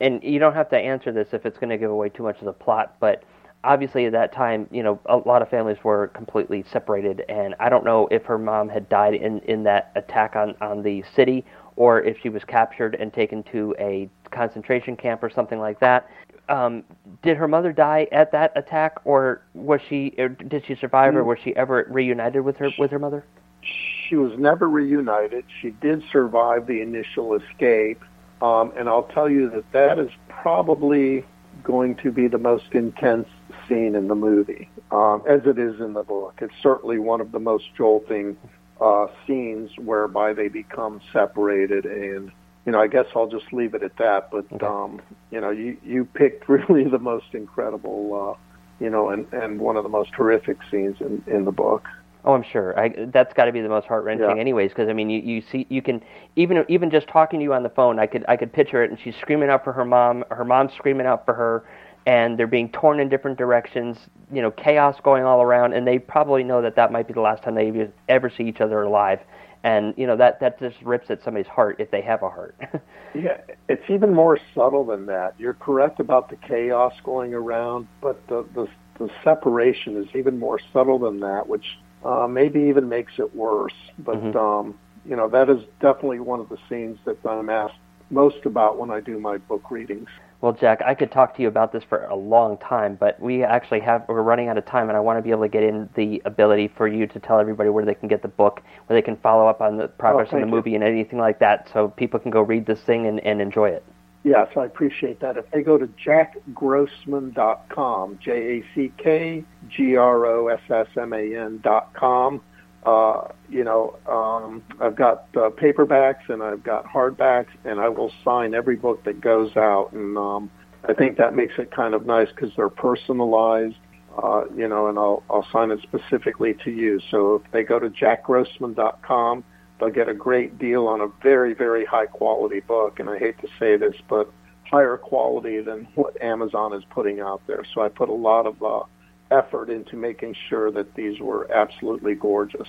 [0.00, 2.38] And you don't have to answer this if it's going to give away too much
[2.38, 3.22] of the plot, but
[3.64, 7.68] obviously at that time, you know, a lot of families were completely separated, and I
[7.68, 11.44] don't know if her mom had died in in that attack on on the city,
[11.76, 16.08] or if she was captured and taken to a concentration camp or something like that.
[16.48, 16.82] Um,
[17.22, 20.14] did her mother die at that attack, or was she?
[20.18, 23.24] Or did she survive, or was she ever reunited with her with her mother?
[23.62, 25.44] She was never reunited.
[25.60, 28.02] She did survive the initial escape,
[28.42, 31.24] um, and I'll tell you that that is probably
[31.62, 33.28] going to be the most intense
[33.68, 36.38] scene in the movie, um, as it is in the book.
[36.40, 38.36] It's certainly one of the most jolting
[38.80, 42.32] uh, scenes whereby they become separated, and
[42.66, 44.30] you know, I guess I'll just leave it at that.
[44.30, 44.66] But Okay.
[44.66, 49.60] um, you know, you you picked really the most incredible, uh, you know, and and
[49.60, 51.86] one of the most horrific scenes in in the book.
[52.22, 52.78] Oh, I'm sure.
[52.78, 54.36] I, that's got to be the most heart wrenching, Yeah.
[54.36, 54.72] anyways.
[54.72, 56.02] Because I mean, you, you see, you can
[56.36, 58.90] even even just talking to you on the phone, I could I could picture it,
[58.90, 61.64] and she's screaming out for her mom, her mom's screaming out for her,
[62.04, 63.96] and they're being torn in different directions.
[64.30, 67.22] You know, chaos going all around, and they probably know that that might be the
[67.22, 69.20] last time they ever- ever see each other alive.
[69.62, 72.56] And you know that that just rips at somebody's heart if they have a heart.
[73.14, 75.34] yeah, it's even more subtle than that.
[75.38, 78.68] You're correct about the chaos going around, but the the,
[78.98, 83.74] the separation is even more subtle than that, which uh, maybe even makes it worse.
[83.98, 84.38] But mm-hmm.
[84.38, 87.74] um, you know that is definitely one of the scenes that I'm asked
[88.10, 90.08] most about when I do my book readings.
[90.40, 93.44] Well, Jack, I could talk to you about this for a long time, but we
[93.44, 95.62] actually have we're running out of time, and I want to be able to get
[95.62, 98.98] in the ability for you to tell everybody where they can get the book, where
[98.98, 100.76] they can follow up on the progress oh, of the movie, you.
[100.76, 103.84] and anything like that, so people can go read this thing and, and enjoy it.
[104.22, 105.36] Yes, I appreciate that.
[105.38, 111.12] If they go to jackgrossman.com, J A C K G R O S S M
[111.12, 112.40] A N dot com,
[112.84, 118.12] uh, you know, um, I've got uh, paperbacks and I've got hardbacks, and I will
[118.24, 119.92] sign every book that goes out.
[119.92, 120.50] And um,
[120.88, 123.76] I think that makes it kind of nice because they're personalized,
[124.22, 127.00] uh, you know, and I'll, I'll sign it specifically to you.
[127.10, 129.44] So if they go to jackgrossman.com,
[129.78, 132.98] they'll get a great deal on a very, very high quality book.
[132.98, 134.32] And I hate to say this, but
[134.70, 137.64] higher quality than what Amazon is putting out there.
[137.74, 138.84] So I put a lot of uh,
[139.30, 142.68] effort into making sure that these were absolutely gorgeous.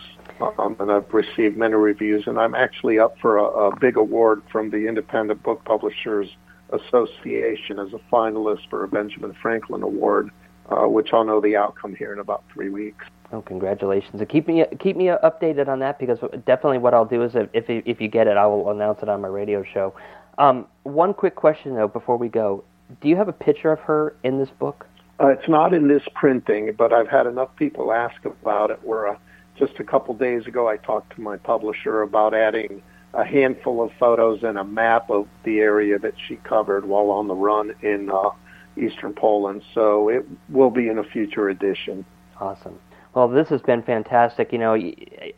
[0.57, 4.43] Um, and I've received many reviews, and I'm actually up for a, a big award
[4.51, 6.29] from the Independent Book Publishers
[6.71, 10.29] Association as a finalist for a Benjamin Franklin Award,
[10.69, 13.05] uh, which I'll know the outcome here in about three weeks.
[13.33, 14.19] Oh, congratulations!
[14.19, 17.49] And keep me keep me updated on that because definitely what I'll do is if
[17.53, 19.93] if, if you get it, I will announce it on my radio show.
[20.37, 22.63] Um, one quick question though before we go:
[23.01, 24.85] Do you have a picture of her in this book?
[25.21, 28.79] Uh, it's not in this printing, but I've had enough people ask about it.
[28.83, 29.17] Where uh,
[29.57, 32.81] just a couple days ago, I talked to my publisher about adding
[33.13, 37.27] a handful of photos and a map of the area that she covered while on
[37.27, 38.29] the run in uh,
[38.77, 39.61] eastern Poland.
[39.73, 42.03] So it will be in a future edition.
[42.39, 42.79] Awesome.
[43.13, 44.53] Well, this has been fantastic.
[44.53, 44.73] You know,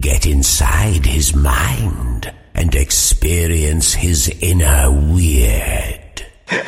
[0.00, 6.00] Get inside his mind and experience his inner weird.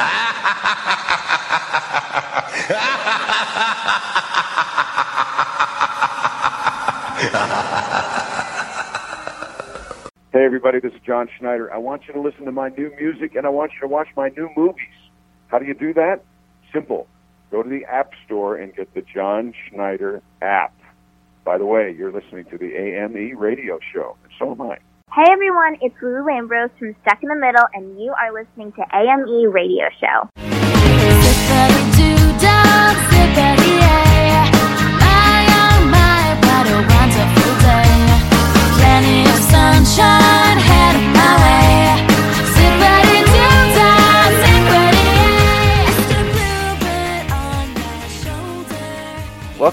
[10.33, 11.73] Hey, everybody, this is John Schneider.
[11.73, 14.09] I want you to listen to my new music and I want you to watch
[14.17, 14.85] my new movies.
[15.49, 16.23] How do you do that?
[16.73, 17.09] Simple.
[17.51, 20.75] Go to the App Store and get the John Schneider app.
[21.45, 24.79] By the way, you're listening to the AME radio show, and so am I.
[25.15, 28.85] Hey everyone, it's Lulu Ambrose from Stuck in the Middle, and you are listening to
[28.93, 30.29] AME Radio Show.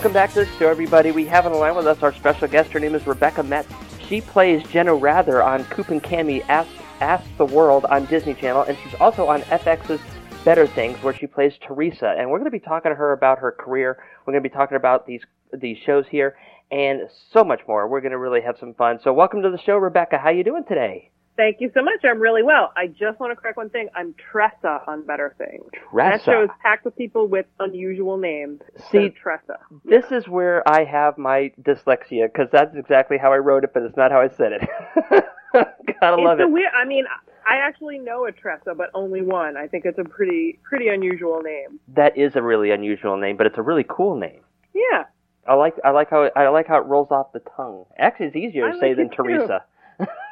[0.03, 1.13] Welcome back to the show, everybody.
[1.13, 2.73] We have on the line with us our special guest.
[2.73, 3.69] Her name is Rebecca Metz.
[4.05, 6.69] She plays Jenna Rather on Coop and Cami Ask,
[6.99, 10.01] Ask the World on Disney Channel, and she's also on FX's
[10.43, 12.15] Better Things, where she plays Teresa.
[12.17, 14.03] And we're going to be talking to her about her career.
[14.25, 15.21] We're going to be talking about these
[15.53, 16.35] these shows here
[16.69, 17.87] and so much more.
[17.87, 18.99] We're going to really have some fun.
[19.01, 20.17] So, welcome to the show, Rebecca.
[20.17, 21.11] How you doing today?
[21.35, 21.99] Thank you so much.
[22.03, 22.71] I'm really well.
[22.75, 23.89] I just want to correct one thing.
[23.95, 25.63] I'm Tressa on Better Things.
[25.91, 26.17] Tressa.
[26.17, 28.61] That show is packed with people with unusual names.
[28.91, 29.57] See, Tressa.
[29.83, 33.81] This is where I have my dyslexia because that's exactly how I wrote it, but
[33.83, 34.69] it's not how I said it.
[35.53, 36.51] Gotta it's love it.
[36.51, 37.05] Weird, I mean,
[37.47, 39.57] I actually know a Tressa, but only one.
[39.57, 41.79] I think it's a pretty pretty unusual name.
[41.95, 44.41] That is a really unusual name, but it's a really cool name.
[44.73, 45.03] Yeah.
[45.47, 47.85] I like I like how it, I like how it rolls off the tongue.
[47.97, 49.47] Actually, it's easier to I say like than Teresa.
[49.47, 49.72] too.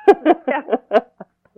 [0.07, 1.05] Teresa.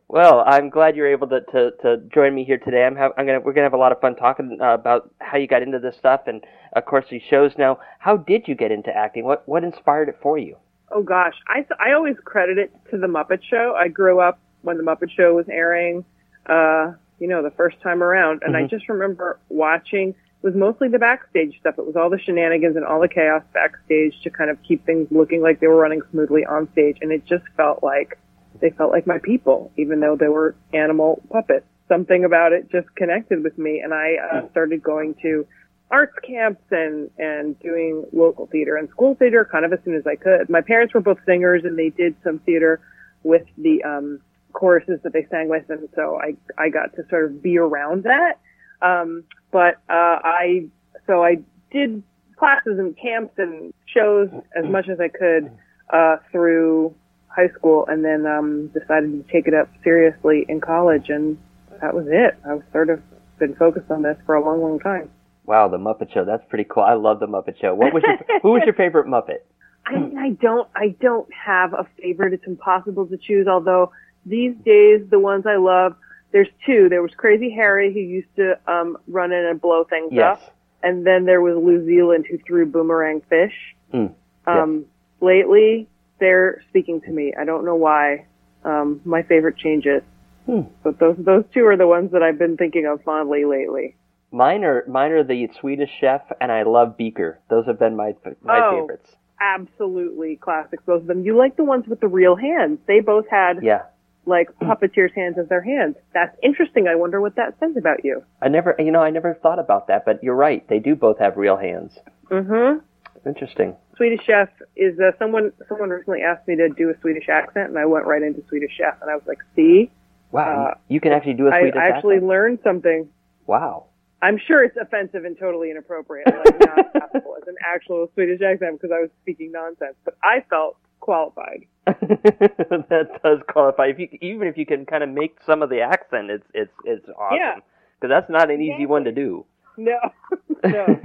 [0.10, 2.86] Well, I'm glad you're able to, to, to join me here today.
[2.86, 5.40] I'm, have, I'm gonna we're gonna have a lot of fun talking uh, about how
[5.40, 6.44] you got into this stuff, and
[6.76, 7.54] of course these shows.
[7.58, 9.24] Now, how did you get into acting?
[9.24, 10.56] What what inspired it for you?
[10.92, 13.74] Oh gosh, I I always credit it to the Muppet Show.
[13.76, 16.06] I grew up when the Muppet Show was airing,
[16.46, 18.70] uh, you know, the first time around, and I Mhm.
[18.70, 20.10] just remember watching.
[20.10, 21.80] It was mostly the backstage stuff.
[21.80, 25.08] It was all the shenanigans and all the chaos backstage to kind of keep things
[25.10, 28.20] looking like they were running smoothly on stage, and it just felt like
[28.64, 31.66] they felt like my people, even though they were animal puppets.
[31.90, 35.46] Something about it just connected with me, and I uh, started going to
[35.92, 40.08] arts camps and and doing local theater and school theater kind of as soon as
[40.08, 40.50] I could.
[40.50, 42.80] My parents were both singers, and they did some theater
[43.24, 44.22] with the um,
[44.54, 48.04] choruses that they sang with, and so I I got to sort of be around
[48.04, 48.40] that.
[48.82, 50.68] Um, but uh, I
[51.06, 51.40] so I
[51.70, 52.02] did
[52.38, 55.52] classes and camps and shows as much as I could
[55.90, 56.96] uh, through
[57.36, 61.38] high school, and then um, decided to take it up seriously in college, and
[61.82, 62.38] that was it.
[62.48, 63.02] I've sort of
[63.40, 65.10] been focused on this for a long, long time.
[65.46, 66.24] Wow, the Muppet Show.
[66.26, 66.84] That's pretty cool.
[66.84, 67.76] I love the Muppet Show.
[67.76, 69.40] What was your who was your favorite Muppet?
[69.86, 72.34] I, I don't I don't have a favorite.
[72.34, 73.48] It's impossible to choose.
[73.48, 73.92] Although
[74.26, 75.96] these days the ones I love,
[76.32, 76.88] there's two.
[76.88, 80.38] There was Crazy Harry who used to um, run in and blow things Yes.
[80.42, 83.54] up, and then there was New Zealand who threw boomerang fish.
[83.94, 84.14] Mm.
[84.48, 84.86] Um,
[85.20, 85.88] Lately,
[86.24, 87.34] they're speaking to me.
[87.40, 88.26] I don't know why.
[88.64, 90.02] Um, my favorite changes,
[90.46, 90.62] Hmm.
[90.84, 93.96] but those those two are the ones that I've been thinking of fondly lately.
[94.32, 97.40] Mine are mine are the Swedish Chef, and I love Beaker.
[97.50, 98.72] Those have been my my Oh.
[98.80, 99.16] favorites.
[99.42, 101.24] Absolutely classics, both of them.
[101.26, 102.80] You like the ones with the real hands?
[102.88, 103.82] They both had Yeah.
[104.26, 105.98] like puppeteers' hands as their hands.
[106.14, 106.88] That's interesting.
[106.88, 108.24] I wonder what that says about you.
[108.42, 110.66] I never, you know, I never thought about that, but you're right.
[110.70, 112.00] They do both have real hands.
[112.32, 112.80] Mm-hmm.
[113.28, 113.76] Interesting.
[113.96, 115.52] Swedish Chef is uh, someone.
[115.70, 118.72] Someone recently asked me to do a Swedish accent, and I went right into Swedish
[118.78, 119.92] Chef, and I was like, "See,
[120.32, 121.84] Wow, Uh, you can actually do a Swedish accent.
[121.84, 122.30] I actually accent.
[122.30, 123.10] learned something."
[123.46, 123.86] Wow.
[124.22, 128.80] I'm sure it's offensive and totally inappropriate, like not passable as an actual Swedish accent
[128.80, 129.96] because I was speaking nonsense.
[130.06, 131.66] But I felt qualified.
[131.86, 133.88] that does qualify.
[133.88, 136.72] If you, even if you can kind of make some of the accent, it's it's
[136.86, 137.38] it's awesome.
[137.38, 137.56] Yeah.
[138.00, 139.46] Because that's not an easy one to do.
[139.78, 140.00] No,
[140.64, 141.00] no.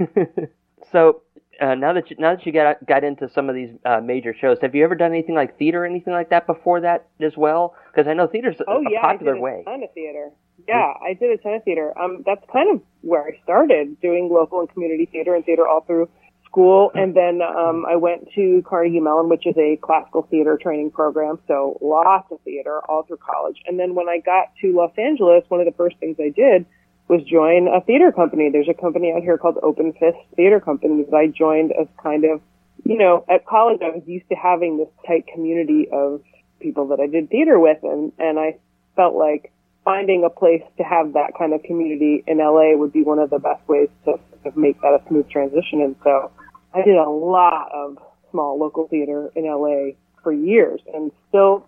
[0.91, 1.21] So
[1.61, 4.33] uh, now that you, now that you got got into some of these uh, major
[4.39, 7.33] shows, have you ever done anything like theater or anything like that before that as
[7.37, 7.75] well?
[7.91, 9.63] Because I know theater's a, Oh a yeah, popular I did a way.
[9.65, 10.29] ton of theater.
[10.67, 11.97] Yeah, I did a ton of theater.
[11.99, 15.81] Um, that's kind of where I started doing local and community theater and theater all
[15.81, 16.09] through
[16.45, 20.91] school, and then um, I went to Carnegie Mellon, which is a classical theater training
[20.91, 21.39] program.
[21.47, 23.57] So lots of theater all through college.
[23.67, 26.65] And then when I got to Los Angeles, one of the first things I did
[27.09, 28.49] was join a theater company.
[28.51, 32.23] There's a company out here called Open Fist Theater Company that I joined as kind
[32.23, 32.39] of,
[32.85, 36.21] you know, at college I was used to having this tight community of
[36.59, 38.57] people that I did theater with, and and I
[38.95, 39.51] felt like
[39.83, 43.31] finding a place to have that kind of community in LA would be one of
[43.31, 45.81] the best ways to, to make that a smooth transition.
[45.81, 46.31] And so
[46.75, 47.97] I did a lot of
[48.29, 51.65] small local theater in LA for years and still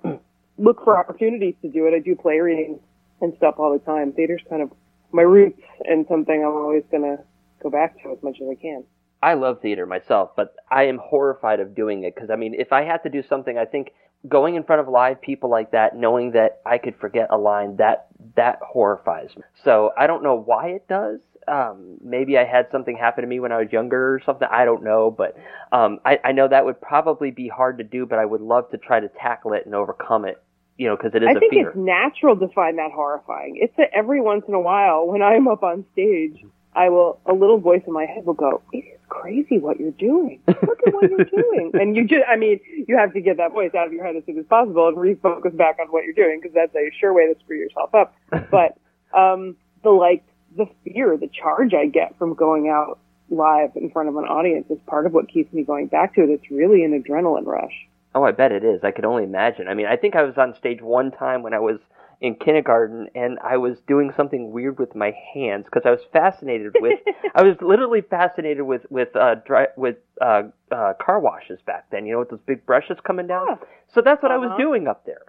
[0.60, 1.96] look for opportunities to do it.
[1.96, 2.80] I do play readings
[3.22, 4.12] and stuff all the time.
[4.12, 4.72] Theater's kind of
[5.14, 7.24] my roots and something I'm always going to
[7.62, 8.84] go back to as much as I can.
[9.24, 12.74] I love theater myself, but I am horrified of doing it because I mean, if
[12.74, 13.92] I had to do something, I think
[14.28, 17.76] going in front of live people like that, knowing that I could forget a line,
[17.78, 19.44] that that horrifies me.
[19.64, 21.20] So I don't know why it does.
[21.48, 24.48] Um, maybe I had something happen to me when I was younger or something.
[24.50, 25.36] I don't know, but
[25.72, 28.06] um, I, I know that would probably be hard to do.
[28.06, 30.42] But I would love to try to tackle it and overcome it.
[30.82, 31.70] You know, because it is I think fear.
[31.70, 33.60] it's natural to find that horrifying.
[33.62, 37.34] It's that every once in a while when I'm up on stage, I will, a
[37.34, 40.42] little voice in my head will go, it is crazy what you're doing.
[40.48, 41.72] Look at what you're doing.
[41.80, 44.16] And you just, I mean, you have to get that voice out of your head
[44.16, 47.14] as soon as possible and refocus back on what you're doing because that's a sure
[47.14, 48.16] way to screw yourself up.
[48.50, 48.76] But,
[49.16, 50.24] um, the like,
[50.58, 52.98] the fear, the charge I get from going out
[53.30, 56.24] live in front of an audience is part of what keeps me going back to
[56.24, 56.32] it.
[56.32, 57.88] It's really an adrenaline rush.
[58.14, 58.84] Oh, I bet it is.
[58.84, 59.68] I could only imagine.
[59.68, 61.80] I mean, I think I was on stage one time when I was
[62.20, 66.74] in kindergarten and I was doing something weird with my hands because I was fascinated
[66.78, 66.96] with
[67.36, 72.06] I was literally fascinated with with uh dry, with uh uh car washes back then,
[72.06, 73.60] you know, with those big brushes coming down.
[73.88, 74.58] So that's what I was Uh-huh.
[74.58, 75.22] doing up there.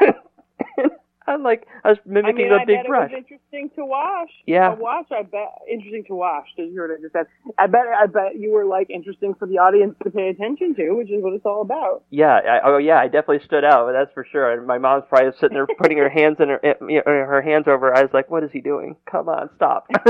[1.26, 3.10] I'm like I was I mimicking mean, a I big bet brush.
[3.10, 4.30] it was interesting to watch.
[4.46, 4.74] Yeah.
[4.74, 6.46] To watch, I bet interesting to watch.
[6.56, 7.26] Did you hear what I just said?
[7.58, 10.92] I bet, I bet you were like interesting for the audience to pay attention to,
[10.92, 12.04] which is what it's all about.
[12.10, 13.90] Yeah, I, oh yeah, I definitely stood out.
[13.92, 14.52] That's for sure.
[14.52, 17.42] And my mom's probably sitting there putting her hands in her eh, you know, her
[17.42, 18.96] hands over her eyes, like, "What is he doing?
[19.10, 19.86] Come on, stop."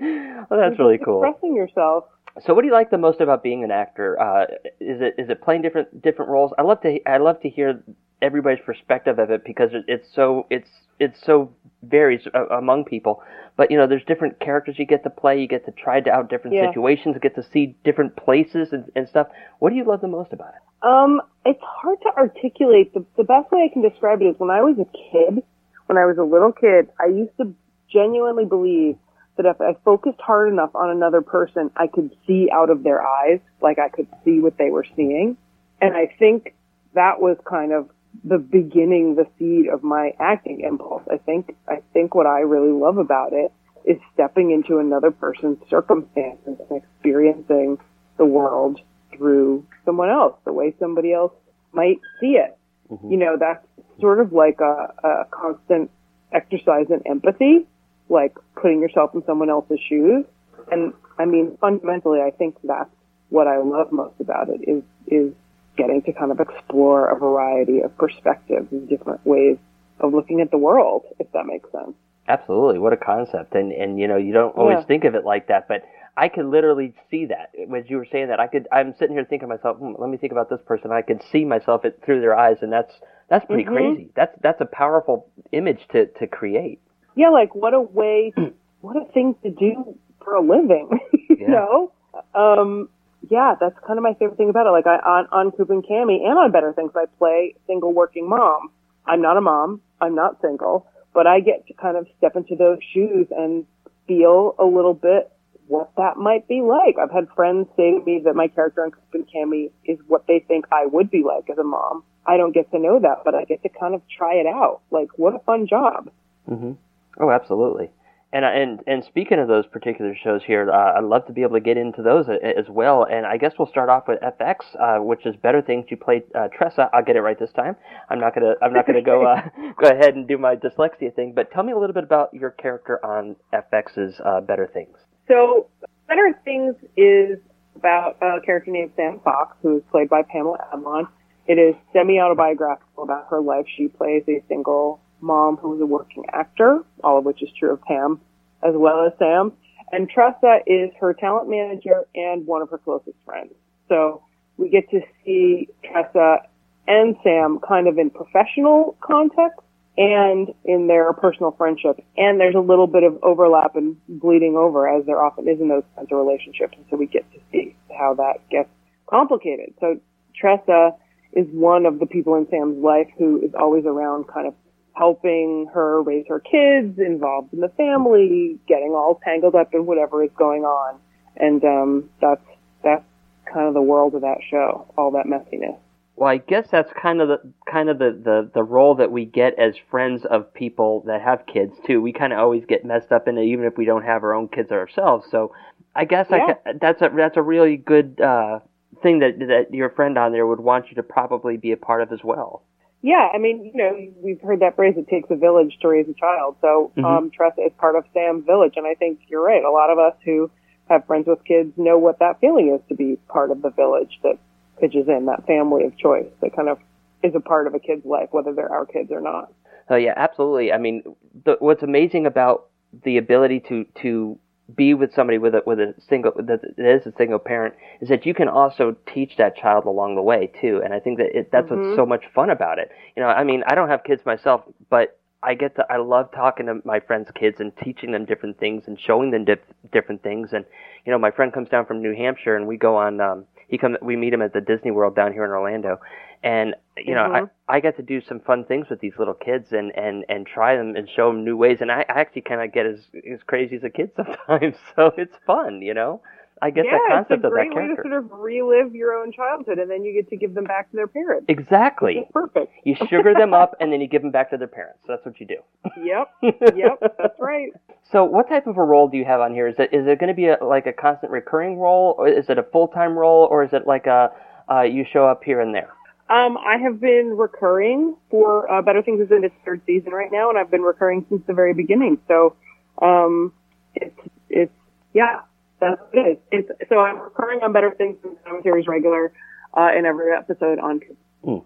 [0.00, 1.22] well, that's really cool.
[1.24, 2.04] Expressing yourself.
[2.46, 4.18] So, what do you like the most about being an actor?
[4.20, 4.44] Uh,
[4.80, 6.52] is it is it playing different different roles?
[6.58, 7.82] I love to I love to hear
[8.22, 10.68] everybody's perspective of it because it's so it's
[10.98, 11.52] it's so
[11.82, 13.22] varies uh, among people.
[13.56, 15.40] But you know, there's different characters you get to play.
[15.40, 16.68] You get to try out different Yeah.
[16.68, 17.16] situations.
[17.20, 19.26] Get to see different places and, and stuff.
[19.58, 20.86] What do you love the most about it?
[20.86, 22.94] Um, it's hard to articulate.
[22.94, 25.42] The, the best way I can describe it is when I was a kid,
[25.86, 27.54] when I was a little kid, I used to
[27.92, 28.96] genuinely believe
[29.36, 33.02] that if I focused hard enough on another person, I could see out of their
[33.02, 35.36] eyes, like I could see what they were seeing.
[35.80, 36.54] And I think
[36.94, 37.88] that was kind of
[38.24, 41.02] the beginning, the seed of my acting impulse.
[41.10, 43.52] I think, I think what I really love about it
[43.84, 47.78] is stepping into another person's circumstances and experiencing
[48.16, 48.80] the world
[49.16, 51.32] through someone else, the way somebody else
[51.72, 52.56] might see it.
[52.90, 53.10] Mm-hmm.
[53.10, 53.66] You know, that's
[54.00, 55.90] sort of like a, a constant
[56.32, 57.66] exercise in empathy,
[58.08, 60.24] like putting yourself in someone else's shoes.
[60.70, 62.90] And I mean, fundamentally, I think that's
[63.30, 65.32] what I love most about it is, is
[65.76, 69.56] getting to kind of explore a variety of perspectives and different ways
[70.00, 71.94] of looking at the world, if that makes sense.
[72.28, 73.54] Absolutely, what a concept!
[73.54, 74.84] And and you know, you don't always Yeah.
[74.84, 75.82] think of it like that, but
[76.16, 78.38] I could literally see that as you were saying that.
[78.38, 78.68] I could.
[78.70, 80.92] I'm sitting here thinking to myself, hmm, let me think about this person.
[80.92, 82.92] I could see myself it through their eyes, and that's
[83.28, 83.72] that's pretty Mhm.
[83.72, 84.10] crazy.
[84.14, 86.80] That's that's a powerful image to to create.
[87.16, 88.32] yeah, like what a way,
[88.82, 90.88] what a thing to do for a living,
[91.30, 91.90] you know?
[92.34, 92.88] Um,
[93.30, 94.70] yeah, that's kind of my favorite thing about it.
[94.70, 98.28] Like I, on, on Coop and Cami and on Better Things, I play single working
[98.28, 98.70] mom.
[99.06, 99.80] I'm not a mom.
[100.00, 103.64] I'm not single, but I get to kind of step into those shoes and
[104.06, 105.30] feel a little bit
[105.68, 106.96] what that might be like.
[106.98, 110.26] I've had friends say to me that my character on Coop and Cami is what
[110.26, 112.04] they think I would be like as a mom.
[112.26, 114.80] I don't get to know that, but I get to kind of try it out.
[114.90, 116.10] Like, what a fun job.
[116.48, 116.72] hmm
[117.18, 117.90] Oh, absolutely.
[118.34, 121.54] And and and speaking of those particular shows here, uh, I'd love to be able
[121.54, 123.04] to get into those as well.
[123.04, 125.86] And I guess we'll start off with FX, uh, which is Better Things.
[125.90, 126.88] You played uh, Tressa.
[126.94, 127.76] I'll get it right this time.
[128.08, 129.42] I'm not gonna I'm not gonna go uh,
[129.80, 131.34] go ahead and do my dyslexia thing.
[131.34, 134.96] But tell me a little bit about your character on FX's uh, Better Things.
[135.28, 135.68] So,
[136.08, 137.38] Better Things is
[137.76, 141.04] about a character named Sam Fox, who is played by Pamela Adlon.
[141.46, 143.66] It is semi-autobiographical about her life.
[143.76, 147.72] She plays a single mom who is a working actor, all of which is true
[147.72, 148.20] of Pam
[148.62, 149.52] as well as Sam.
[149.90, 153.52] And Tressa is her talent manager and one of her closest friends.
[153.88, 154.22] So
[154.56, 156.38] we get to see Tressa
[156.86, 159.60] and Sam kind of in professional context
[159.98, 162.02] and in their personal friendship.
[162.16, 165.68] And there's a little bit of overlap and bleeding over as there often is in
[165.68, 166.74] those kinds of relationships.
[166.76, 168.70] And so we get to see how that gets
[169.06, 169.74] complicated.
[169.80, 170.00] So
[170.34, 170.92] Tressa
[171.34, 174.54] is one of the people in Sam's life who is always around kind of
[174.94, 180.22] helping her raise her kids, involved in the family, getting all tangled up in whatever
[180.22, 180.98] is going on.
[181.36, 182.44] And um that's
[182.84, 183.04] that's
[183.52, 185.78] kind of the world of that show, all that messiness.
[186.14, 189.24] Well, I guess that's kind of the kind of the, the, the role that we
[189.24, 192.00] get as friends of people that have kids too.
[192.02, 194.34] We kind of always get messed up in it, even if we don't have our
[194.34, 195.26] own kids ourselves.
[195.30, 195.54] So,
[195.96, 196.54] I guess I Yeah.
[196.54, 198.60] ca- that's a that's a really good uh,
[199.02, 202.02] thing that that your friend on there would want you to probably be a part
[202.02, 202.62] of as well.
[203.02, 206.08] Yeah, I mean, you know, we've heard that phrase, it takes a village to raise
[206.08, 206.56] a child.
[206.60, 207.04] So, Mhm.
[207.04, 208.74] um, Tressa is part of Sam's village.
[208.76, 209.62] And I think you're right.
[209.64, 210.50] A lot of us who
[210.88, 214.20] have friends with kids know what that feeling is to be part of the village
[214.22, 214.38] that
[214.78, 216.78] pitches in, that family of choice that kind of
[217.22, 219.52] is a part of a kid's life, whether they're our kids or not.
[219.90, 220.72] Oh yeah, absolutely.
[220.72, 221.02] I mean,
[221.44, 222.66] the, what's amazing about
[223.04, 224.38] the ability to to
[224.76, 228.24] be with somebody with a with a single that is a single parent is that
[228.24, 230.80] you can also teach that child along the way too.
[230.84, 231.78] And I think that it, that's Mhm.
[231.78, 232.90] what's so much fun about it.
[233.16, 236.30] You know, I mean, I don't have kids myself, but I get to I love
[236.32, 239.58] talking to my friends' kids and teaching them different things and showing them dif-
[239.92, 240.52] different things.
[240.52, 240.64] And
[241.04, 243.20] you know, my friend comes down from New Hampshire and we go on.
[243.20, 246.00] um He come we meet him at the Disney World down here in Orlando,
[246.42, 247.50] and you know, Mhm.
[247.68, 250.46] I I get to do some fun things with these little kids and and and
[250.46, 251.78] try them and show them new ways.
[251.80, 255.12] And I, I actually kind of get as as crazy as a kid sometimes, so
[255.16, 256.20] it's fun, you know.
[256.60, 258.94] I get yeah, that concept it's a of that great way to sort of relive
[258.94, 261.46] your own childhood and then you get to give them back to their parents.
[261.48, 262.24] Exactly.
[262.32, 262.70] Perfect.
[262.84, 265.00] You sugar them up and then you give them back to their parents.
[265.04, 265.56] so That's what you do.
[266.00, 266.28] Yep.
[266.76, 267.14] Yep.
[267.18, 267.70] That's right.
[268.04, 269.66] So, what type of a role do you have on here?
[269.66, 272.48] Is it is it going to be a, like a constant recurring role, or is
[272.48, 274.30] it a full time role, or is it like a
[274.70, 275.90] uh, you show up here and there?
[276.32, 280.32] Um, I have been recurring for uh, Better Things is in its third season right
[280.32, 282.18] now, and I've been recurring since the very beginning.
[282.26, 282.56] So,
[283.02, 283.52] um,
[283.94, 284.18] it's
[284.48, 284.72] it's
[285.12, 285.40] yeah,
[285.78, 286.64] that's what it is.
[286.70, 289.30] It's so I'm recurring on Better Things and series regular
[289.76, 291.02] uh, in every episode on.
[291.44, 291.58] Hmm.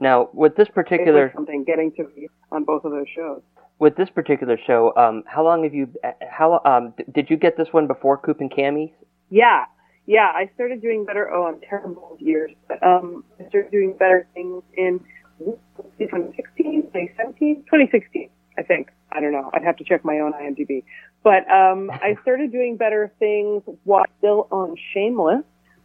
[0.00, 3.42] Now, with this particular something getting to be on both of those shows.
[3.78, 5.92] With this particular show, um, how long have you?
[6.30, 8.92] How um, did you get this one before Coop and Cami?
[9.28, 9.66] Yeah,
[10.06, 11.30] yeah, I started doing better.
[11.30, 12.50] Oh, I'm terrible with years.
[12.68, 15.00] But, um, I started doing better things in
[15.98, 18.28] 2016, 2017, 2016,
[18.58, 18.90] I think.
[19.12, 19.50] I don't know.
[19.54, 20.82] I'd have to check my own IMDb.
[21.22, 25.44] But um, I started doing better things while still on Shameless,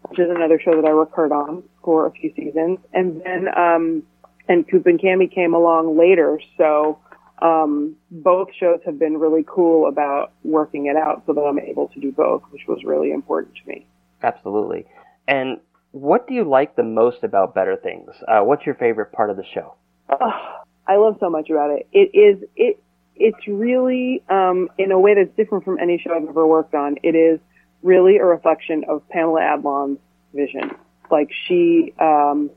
[0.09, 4.03] which is another show that I recurred on for a few seasons, and then um,
[4.47, 6.39] and Coop and Cami came along later.
[6.57, 6.99] So
[7.41, 11.87] um, both shows have been really cool about working it out so that I'm able
[11.89, 13.85] to do both, which was really important to me.
[14.21, 14.85] Absolutely.
[15.27, 15.59] And
[15.91, 18.11] what do you like the most about Better Things?
[18.27, 19.75] Uh, what's your favorite part of the show?
[20.09, 21.87] Oh, I love so much about it.
[21.91, 22.81] It is it
[23.15, 26.97] it's really um, in a way that's different from any show I've ever worked on.
[27.03, 27.39] It is
[27.83, 29.99] really a reflection of Pamela Adlon's
[30.33, 30.71] vision.
[31.11, 32.49] Like she um,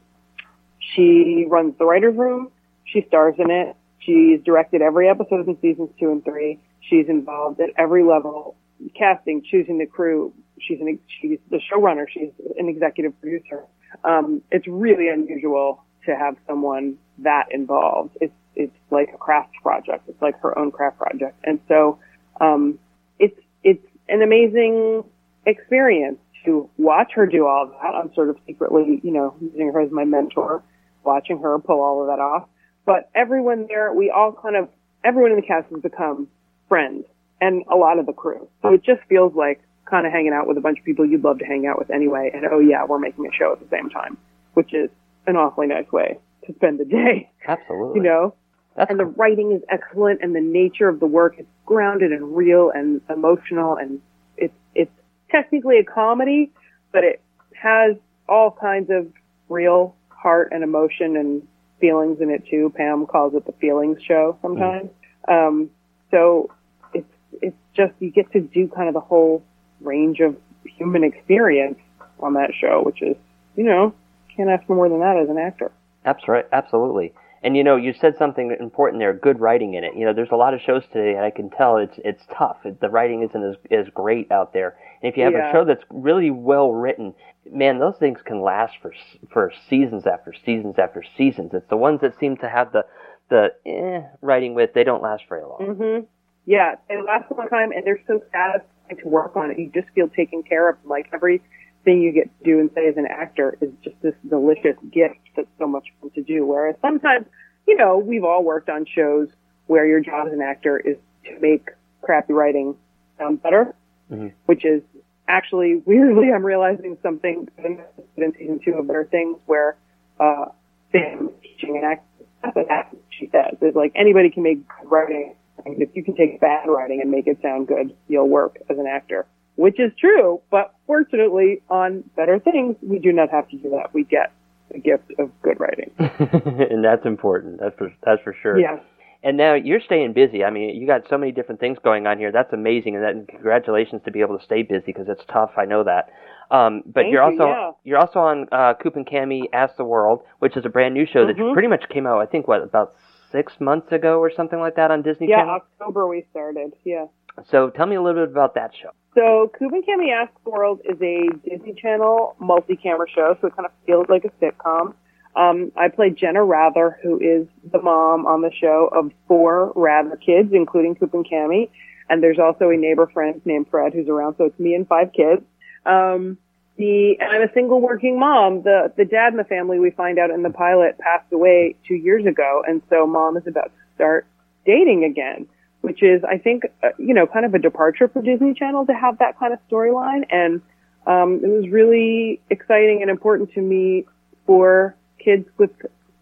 [0.94, 2.50] she runs the writers' room.
[2.84, 3.76] She stars in it.
[3.98, 6.58] She's directed every episode in seasons two and three.
[6.80, 8.56] She's involved at every level,
[8.98, 10.32] casting, choosing the crew,
[10.66, 12.06] she's an she's the showrunner.
[12.12, 13.64] She's an executive producer.
[14.04, 18.16] Um, it's really unusual to have someone that involved.
[18.20, 20.08] It's it's like a craft project.
[20.08, 21.98] It's like her own craft project, and so
[22.40, 22.78] um,
[23.18, 25.04] it's it's an amazing
[25.46, 27.94] experience to watch her do all that.
[27.94, 30.62] I'm sort of secretly, you know, using her as my mentor,
[31.04, 32.48] watching her pull all of that off.
[32.84, 34.68] But everyone there, we all kind of
[35.04, 36.28] everyone in the cast has become
[36.68, 37.04] friends,
[37.40, 38.48] and a lot of the crew.
[38.62, 41.24] So it just feels like kind of hanging out with a bunch of people you'd
[41.24, 42.30] love to hang out with anyway.
[42.32, 44.16] And oh yeah, we're making a show at the same time,
[44.54, 44.90] which is
[45.26, 47.30] an awfully nice way to spend the day.
[47.46, 47.92] Absolutely.
[48.00, 48.34] You know?
[48.74, 52.34] That's and the writing is excellent and the nature of the work is grounded and
[52.34, 54.00] real and emotional and
[54.38, 54.90] it's, it's
[55.30, 56.50] technically a comedy,
[56.90, 57.20] but it
[57.54, 57.96] has
[58.28, 59.08] all kinds of
[59.50, 61.46] real heart and emotion and
[61.80, 62.72] feelings in it too.
[62.74, 64.88] Pam calls it the feelings show sometimes.
[65.28, 65.48] Mm.
[65.48, 65.70] Um,
[66.10, 66.50] so
[66.94, 67.12] it's,
[67.42, 69.44] it's just, you get to do kind of the whole
[69.82, 71.78] range of human experience
[72.20, 73.16] on that show, which is,
[73.56, 73.94] you know,
[74.36, 75.70] can't ask for more than that as an actor.
[76.04, 77.12] Absolutely, absolutely.
[77.44, 79.12] And you know, you said something important there.
[79.12, 79.96] Good writing in it.
[79.96, 82.58] You know, there's a lot of shows today, and I can tell it's it's tough.
[82.62, 84.76] The writing isn't as as great out there.
[85.02, 85.50] And if you have yeah.
[85.50, 87.14] a show that's really well written,
[87.50, 88.92] man, those things can last for
[89.32, 91.50] for seasons after seasons after seasons.
[91.52, 92.84] It's the ones that seem to have the
[93.28, 95.58] the eh, writing with they don't last very long.
[95.60, 96.04] Mm-hmm.
[96.46, 99.58] Yeah, they last a long time, and they're so satisfying to work on it.
[99.58, 100.76] You just feel taken care of.
[100.84, 104.76] Like everything you get to do and say as an actor is just this delicious
[104.90, 106.46] gift that's so much fun to do.
[106.46, 107.26] Whereas sometimes,
[107.66, 109.28] you know, we've all worked on shows
[109.66, 111.68] where your job as an actor is to make
[112.02, 112.76] crappy writing
[113.18, 113.74] sound better,
[114.10, 114.28] mm-hmm.
[114.46, 114.82] which is
[115.28, 119.76] actually weirdly I'm realizing something in season two of Better Things where
[120.20, 120.46] uh
[120.90, 122.02] Sam teaching an actor
[122.42, 123.56] that's what she says.
[123.60, 125.36] It's like anybody can make writing
[125.66, 128.86] if you can take bad writing and make it sound good, you'll work as an
[128.86, 130.40] actor, which is true.
[130.50, 133.92] But fortunately, on better things, we do not have to do that.
[133.94, 134.32] We get
[134.70, 137.60] the gift of good writing, and that's important.
[137.60, 138.58] That's for that's for sure.
[138.58, 138.80] Yes.
[139.24, 140.42] And now you're staying busy.
[140.42, 142.32] I mean, you got so many different things going on here.
[142.32, 145.52] That's amazing, and, that, and congratulations to be able to stay busy because it's tough.
[145.56, 146.10] I know that.
[146.50, 147.70] Um, but Thank you're you, also yeah.
[147.84, 151.06] you're also on uh, Coop and Cami Ask the World, which is a brand new
[151.06, 151.36] show Mhm.
[151.36, 152.18] that pretty much came out.
[152.20, 152.94] I think what about
[153.32, 155.54] six months ago or something like that on Disney Yeah, Channel.
[155.54, 156.72] Yeah, October we started.
[156.84, 157.06] Yeah.
[157.50, 158.90] So tell me a little bit about that show.
[159.14, 163.66] So Coop and Cami Ask World is a Disney Channel multi-camera show, so it kind
[163.66, 164.94] of feels like a sitcom.
[165.34, 170.16] Um, I play Jenna Rather, who is the mom on the show of four Rather
[170.16, 171.70] kids, including Coop and Cami.
[172.10, 175.12] And there's also a neighbor friend named Fred who's around, so it's me and five
[175.14, 175.42] kids.
[175.86, 176.36] Um,
[176.76, 178.62] the, and I'm a single working mom.
[178.62, 181.94] The, the dad in the family we find out in the pilot passed away two
[181.94, 184.26] years ago, and so mom is about to start
[184.64, 185.46] dating again
[185.82, 188.94] which is, I think, uh, you know, kind of a departure for Disney Channel to
[188.94, 190.24] have that kind of storyline.
[190.30, 190.62] And
[191.06, 194.06] um, it was really exciting and important to me
[194.46, 195.70] for kids with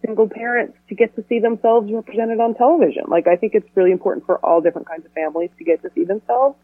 [0.03, 3.03] single parents to get to see themselves represented on television.
[3.07, 5.91] Like, I think it's really important for all different kinds of families to get to
[5.93, 6.57] see themselves.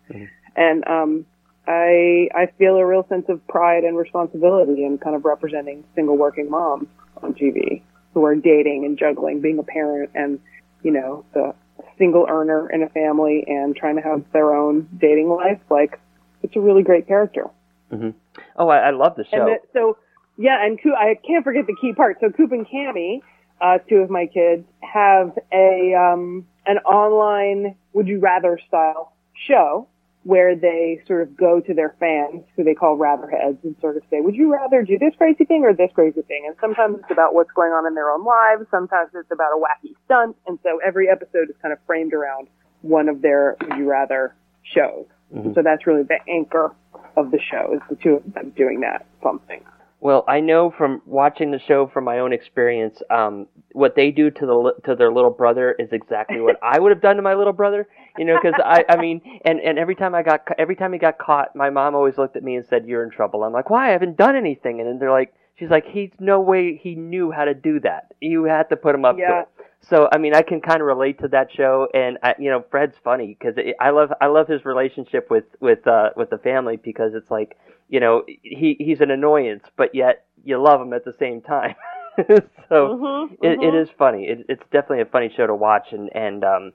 [0.56, 1.26] And um,
[1.68, 6.18] I I feel a real sense of pride and responsibility in kind of representing single
[6.18, 6.88] working moms
[7.22, 7.82] on TV
[8.14, 10.40] who are dating and juggling being a parent and
[10.84, 11.54] you know the
[11.98, 15.60] single earner in a family and trying to have their own dating life.
[15.70, 16.00] Like
[16.42, 17.46] it's a really great character.
[17.90, 18.10] hmm
[18.56, 19.58] Oh, I, I love the show.
[19.74, 19.98] So
[20.38, 22.18] Yeah, and Coop, I can't forget the key part.
[22.22, 23.22] So Coop and Cami,
[23.60, 29.14] uh, two of my kids, have a um, an online Would You Rather style
[29.48, 29.88] show
[30.28, 34.04] where they sort of go to their fans, who they call Ratherheads, and sort of
[34.10, 37.12] say, "Would you rather do this crazy thing or this crazy thing?" And sometimes it's
[37.12, 38.66] about what's going on in their own lives.
[38.70, 42.50] Sometimes it's about a wacky stunt, and so every episode is kind of framed around
[42.82, 45.06] one of their Would You Rather shows.
[45.34, 45.56] Mhm.
[45.56, 46.72] So that's really the anchor
[47.16, 49.62] of the show is the two of them doing that something.
[50.00, 54.30] Well, I know from watching the show from my own experience, um, what they do
[54.30, 57.34] to the to their little brother is exactly what I would have done to my
[57.34, 57.88] little brother.
[58.18, 61.00] You know, because I, I mean, and and every time I got every time he
[61.00, 63.70] got caught, my mom always looked at me and said, "You're in trouble." I'm like,
[63.70, 63.90] "Why?
[63.90, 67.32] I haven't done anything." And then they're like, "She's like, he's no way he knew
[67.32, 68.14] how to do that.
[68.22, 69.48] You had to put him up to it."
[69.82, 72.64] So I mean, I can kind of relate to that show, and I, you know,
[72.72, 76.78] Fred's funny because I love I love his relationship with with uh, with the family
[76.78, 77.58] because it's like
[77.90, 81.76] you know he he's an annoyance, but yet you love him at the same time.
[82.70, 83.76] so Mhm, it, it mhm.
[83.76, 84.26] is funny.
[84.28, 86.74] It, it's definitely a funny show to watch, and and um,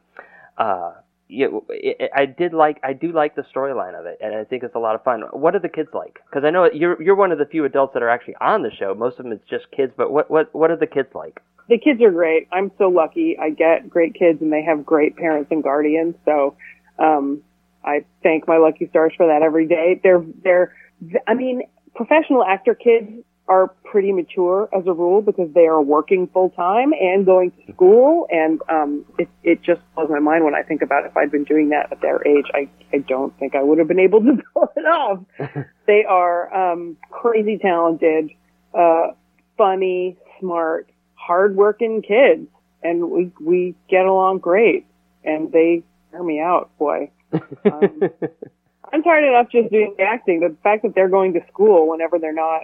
[0.59, 0.93] uh,
[1.33, 1.47] yeah,
[2.15, 4.79] I did like I do like the storyline of it, and I think it's a
[4.79, 5.23] lot of fun.
[5.33, 6.19] What are the kids like?
[6.29, 8.71] Because I know you're you're one of the few adults that are actually on the
[8.71, 8.95] show.
[8.95, 11.41] Most of them it's just kids, but what what what are the kids like?
[11.69, 12.49] the kids are great.
[12.53, 13.37] I'm so lucky.
[13.41, 16.15] I get great kids and they have great parents and guardians.
[16.25, 16.57] So,
[16.99, 17.43] um,
[17.85, 20.01] I thank my lucky stars for that every day.
[20.03, 20.75] They're, they're,
[21.27, 21.63] I mean,
[21.95, 26.93] professional actor kids are pretty mature as a rule because they are working full time
[26.99, 28.27] and going to school.
[28.31, 31.45] And, um, it, it just blows my mind when I think about if I'd been
[31.45, 32.47] doing that at their age.
[32.55, 35.19] I, I don't think I would have been able to pull it off.
[35.87, 38.31] they are, um, crazy talented,
[38.73, 39.09] uh,
[39.59, 42.49] funny, smart, hardworking kids,
[42.83, 44.87] and we we get along great.
[45.25, 47.11] And they wear me out, boy.
[47.65, 48.01] Um,
[48.93, 50.41] I'm tired enough just doing the acting.
[50.41, 52.63] The fact that they're going to school whenever they're not,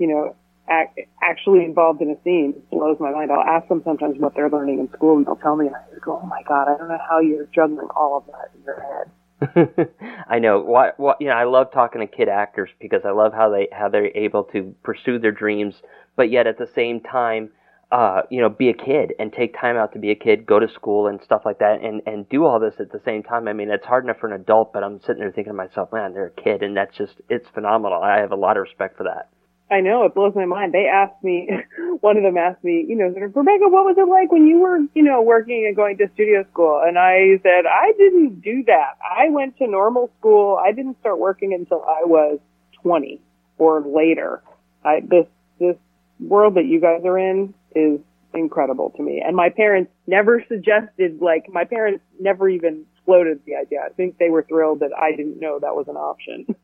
[0.00, 0.34] you know,
[0.68, 3.30] ac actually involved in a scene it blows my mind.
[3.30, 5.80] I'll ask them sometimes what they're learning in school, and they'll tell me, and I
[5.90, 8.64] just go, "Oh my god, I don't know how you're juggling all of that in
[8.64, 9.10] your head."
[10.28, 10.60] I know.
[10.60, 13.68] What what you know, I love talking to kid actors because I love how they
[13.72, 15.74] how they're able to pursue their dreams,
[16.16, 17.50] but yet at the same time,
[17.90, 20.58] uh, you know, be a kid and take time out to be a kid, go
[20.60, 23.48] to school and stuff like that, and and do all this at the same time.
[23.48, 25.92] I mean, it's hard enough for an adult, but I'm sitting there thinking to myself,
[25.92, 28.02] man, they're a kid, and that's just it's phenomenal.
[28.02, 29.28] I have a lot of respect for that.
[29.70, 30.74] I know it blows my mind.
[30.74, 31.48] They asked me,
[32.00, 34.78] one of them asked me, you know, Rebecca, what was it like when you were,
[34.94, 36.82] you know, working and going to studio school?
[36.84, 38.98] And I said, I didn't do that.
[39.04, 40.58] I went to normal school.
[40.62, 42.40] I didn't start working until I was
[42.82, 43.20] 20
[43.58, 44.42] or later.
[44.84, 45.26] I, this,
[45.60, 45.76] this
[46.18, 48.00] world that you guys are in is
[48.34, 49.22] incredible to me.
[49.24, 53.80] And my parents never suggested, like, my parents never even floated the idea.
[53.84, 56.54] I think they were thrilled that I didn't know that was an option.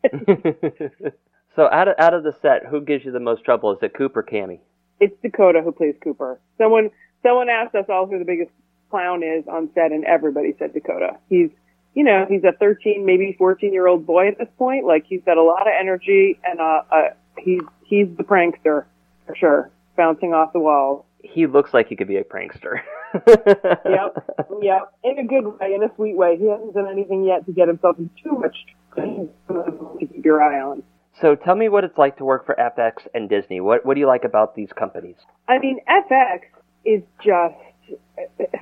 [1.56, 3.72] so out of out of the set, who gives you the most trouble?
[3.72, 4.60] Is it Cooper Cami?
[5.00, 6.40] it's Dakota who plays Cooper.
[6.58, 6.90] Someone
[7.22, 8.50] someone asked us all who the biggest
[8.90, 11.18] clown is on set, and everybody said Dakota.
[11.28, 11.50] He's
[11.94, 14.86] you know he's a 13, maybe 14 year old boy at this point.
[14.86, 17.02] Like he's got a lot of energy, and uh, uh
[17.38, 18.84] he's he's the prankster
[19.26, 21.04] for sure, bouncing off the walls.
[21.22, 22.80] He looks like he could be a prankster.
[23.26, 26.36] yep, yep, in a good way, in a sweet way.
[26.36, 28.56] He hasn't done anything yet to get himself in too much
[28.94, 30.82] trouble to keep your eye on.
[31.20, 33.60] So tell me what it's like to work for FX and Disney.
[33.60, 35.16] What what do you like about these companies?
[35.48, 36.40] I mean, FX
[36.84, 37.54] is just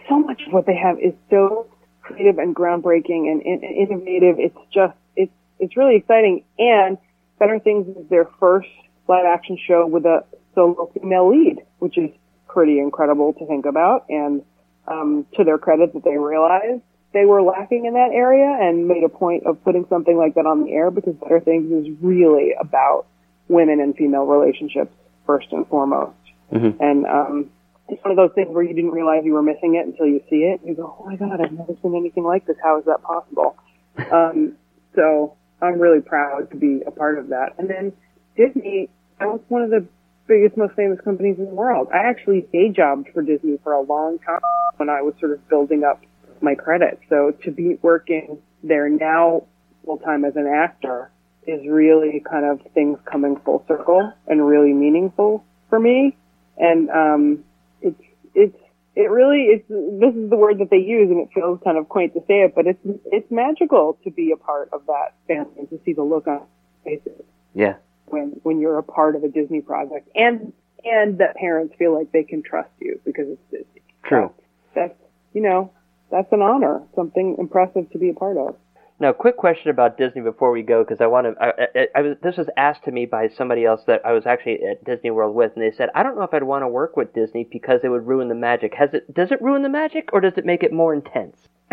[0.09, 1.67] so much of what they have is so
[2.03, 4.37] creative and groundbreaking and, and innovative.
[4.39, 6.45] It's just it's it's really exciting.
[6.59, 6.99] And
[7.39, 8.69] Better Things is their first
[9.09, 10.25] live action show with a
[10.55, 12.11] solo female lead, which is
[12.49, 14.07] pretty incredible to think about.
[14.09, 14.43] And
[14.87, 16.83] um, to their credit, that they realized
[17.15, 20.47] they were lacking in that area and made a point of putting something like that
[20.47, 23.07] on the air because Better Things is really about
[23.49, 24.93] women and female relationships
[25.25, 26.17] first and foremost.
[26.53, 26.83] Mm-hmm.
[26.83, 27.51] And um,
[27.89, 30.23] it's one of those things where you didn't realize you were missing it until you
[30.29, 30.61] see it.
[30.65, 32.57] You go, oh my god, I've never seen anything like this.
[32.63, 33.57] How is that possible?
[34.13, 34.57] um,
[34.97, 37.55] so I'm really proud to be a part of that.
[37.59, 37.93] And then
[38.37, 38.91] Disney,
[39.21, 39.87] that was one of the
[40.27, 41.89] biggest, most famous companies in the world.
[41.95, 44.41] I actually day jobbed for Disney for a long time
[44.79, 46.03] when I was sort of building up
[46.45, 47.01] my credits.
[47.09, 49.45] So to be working there now
[49.85, 51.11] full time as an actor
[51.47, 56.17] is really kind of things coming full circle and really meaningful for me.
[56.57, 57.45] And um,
[57.83, 58.01] it's
[58.35, 58.57] it's
[58.95, 61.89] it really it's this is the word that they use, and it feels kind of
[61.89, 65.53] quaint to say it, but it's it's magical to be a part of that family
[65.59, 66.43] and to see the look on
[66.85, 67.23] faces
[67.55, 67.75] Yeah.
[68.07, 70.53] when when you're a part of a Disney project, and
[70.85, 73.83] and that parents feel like they can trust you because it's Disney.
[74.05, 74.33] True.
[74.75, 74.95] That's
[75.33, 75.73] you know
[76.11, 78.57] that's an honor, something impressive to be a part of.
[79.01, 81.43] Now, quick question about Disney before we go, because I want to.
[81.43, 84.25] I, I, I was, this was asked to me by somebody else that I was
[84.25, 86.69] actually at Disney World with, and they said, "I don't know if I'd want to
[86.69, 89.13] work with Disney because it would ruin the magic." Has it?
[89.13, 91.37] Does it ruin the magic, or does it make it more intense?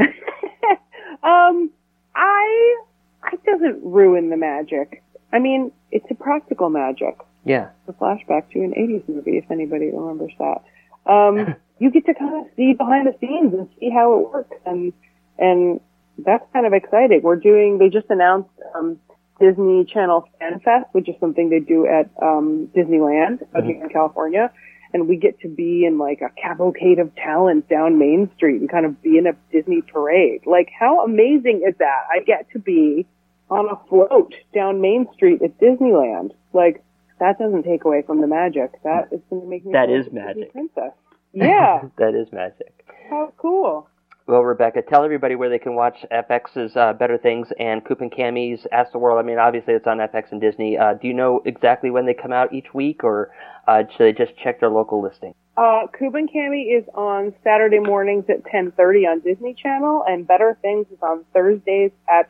[1.24, 1.70] um,
[2.16, 2.82] I,
[3.24, 5.04] I doesn't ruin the magic.
[5.32, 7.18] I mean, it's a practical magic.
[7.46, 7.70] Yeah.
[7.88, 10.64] It's a flashback to an 80s movie, if anybody remembers that.
[11.12, 14.56] Um, you get to kind of see behind the scenes and see how it works,
[14.66, 14.94] and
[15.40, 15.80] and
[16.20, 17.22] that's kind of exciting.
[17.24, 17.80] We're doing.
[17.80, 19.00] They just announced um,
[19.40, 24.52] Disney Channel Fan Fest, which is something they do at um, Disneyland here in California,
[24.94, 28.70] and we get to be in like a cavalcade of talent down Main Street and
[28.70, 30.42] kind of be in a Disney parade.
[30.46, 32.02] Like, how amazing is that?
[32.14, 33.08] I get to be
[33.50, 36.30] on a float down Main Street at Disneyland.
[36.54, 36.84] Like,
[37.20, 38.72] that doesn't take away from the magic.
[38.84, 40.52] That is going to make me That Disney magic.
[40.52, 40.94] princess.
[41.34, 42.86] Yeah, that is magic.
[43.10, 43.88] how cool.
[44.28, 48.12] Well, Rebecca, tell everybody where they can watch FX's uh, Better Things and Coop and
[48.12, 49.20] Cami's Ask the World.
[49.20, 50.78] I mean, obviously it's on FX and Disney.
[50.78, 53.32] Uh, do you know exactly when they come out each week, or
[53.68, 55.34] uh, should they just check their local listing?
[55.58, 60.58] Uh, Coop and Cammy is on Saturday mornings at 10.30 on Disney Channel, and Better
[60.62, 62.30] Things is on Thursdays at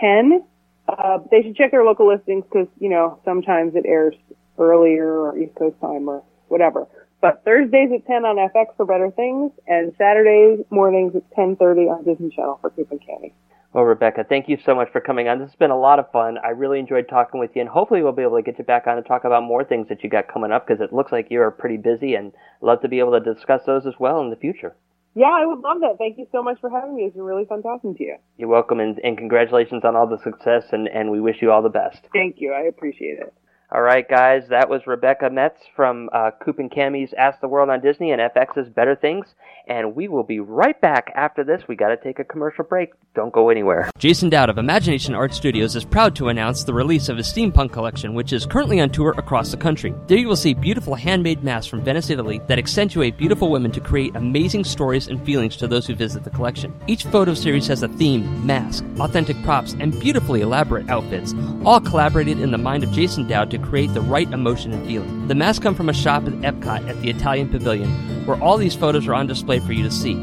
[0.00, 0.44] 10.
[0.88, 4.14] Uh, they should check their local listings because, you know, sometimes it airs
[4.58, 6.86] earlier or East Coast time or whatever.
[7.22, 12.04] But Thursdays at 10 on FX for Better Things, and Saturdays mornings at 10.30 on
[12.04, 13.32] Disney Channel for Coop and Cami.
[13.72, 15.38] Well, Rebecca, thank you so much for coming on.
[15.38, 16.36] This has been a lot of fun.
[16.44, 18.88] I really enjoyed talking with you, and hopefully we'll be able to get you back
[18.88, 21.28] on and talk about more things that you got coming up because it looks like
[21.30, 24.36] you're pretty busy, and love to be able to discuss those as well in the
[24.36, 24.74] future.
[25.14, 25.98] Yeah, I would love that.
[25.98, 27.04] Thank you so much for having me.
[27.04, 28.16] It's been really fun talking to you.
[28.36, 31.62] You're welcome, and, and congratulations on all the success, and, and we wish you all
[31.62, 32.00] the best.
[32.12, 32.52] Thank you.
[32.52, 33.32] I appreciate it.
[33.74, 37.70] All right, guys, that was Rebecca Metz from uh, Coop and Cami's Ask the World
[37.70, 39.24] on Disney and FX's Better Things,
[39.66, 41.62] and we will be right back after this.
[41.66, 42.90] We got to take a commercial break.
[43.14, 43.88] Don't go anywhere.
[43.96, 47.72] Jason Dowd of Imagination Art Studios is proud to announce the release of his steampunk
[47.72, 49.94] collection, which is currently on tour across the country.
[50.06, 53.80] There you will see beautiful handmade masks from Venice, Italy that accentuate beautiful women to
[53.80, 56.78] create amazing stories and feelings to those who visit the collection.
[56.86, 61.32] Each photo series has a theme, mask, authentic props, and beautifully elaborate outfits,
[61.64, 65.28] all collaborated in the mind of Jason Dowd to create the right emotion and feeling.
[65.28, 67.90] The masks come from a shop at Epcot at the Italian Pavilion,
[68.26, 70.14] where all these photos are on display for you to see.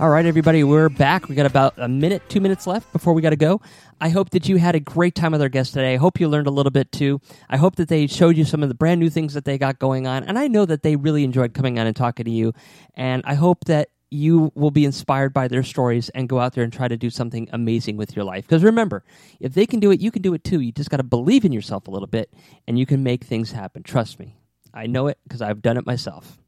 [0.00, 1.28] All right, everybody, we're back.
[1.28, 3.60] We got about a minute, two minutes left before we got to go.
[4.00, 5.94] I hope that you had a great time with our guests today.
[5.94, 7.20] I hope you learned a little bit too.
[7.50, 9.80] I hope that they showed you some of the brand new things that they got
[9.80, 10.22] going on.
[10.22, 12.52] And I know that they really enjoyed coming on and talking to you.
[12.94, 16.62] And I hope that you will be inspired by their stories and go out there
[16.62, 18.46] and try to do something amazing with your life.
[18.46, 19.02] Because remember,
[19.40, 20.60] if they can do it, you can do it too.
[20.60, 22.32] You just got to believe in yourself a little bit
[22.68, 23.82] and you can make things happen.
[23.82, 24.36] Trust me.
[24.72, 26.38] I know it because I've done it myself.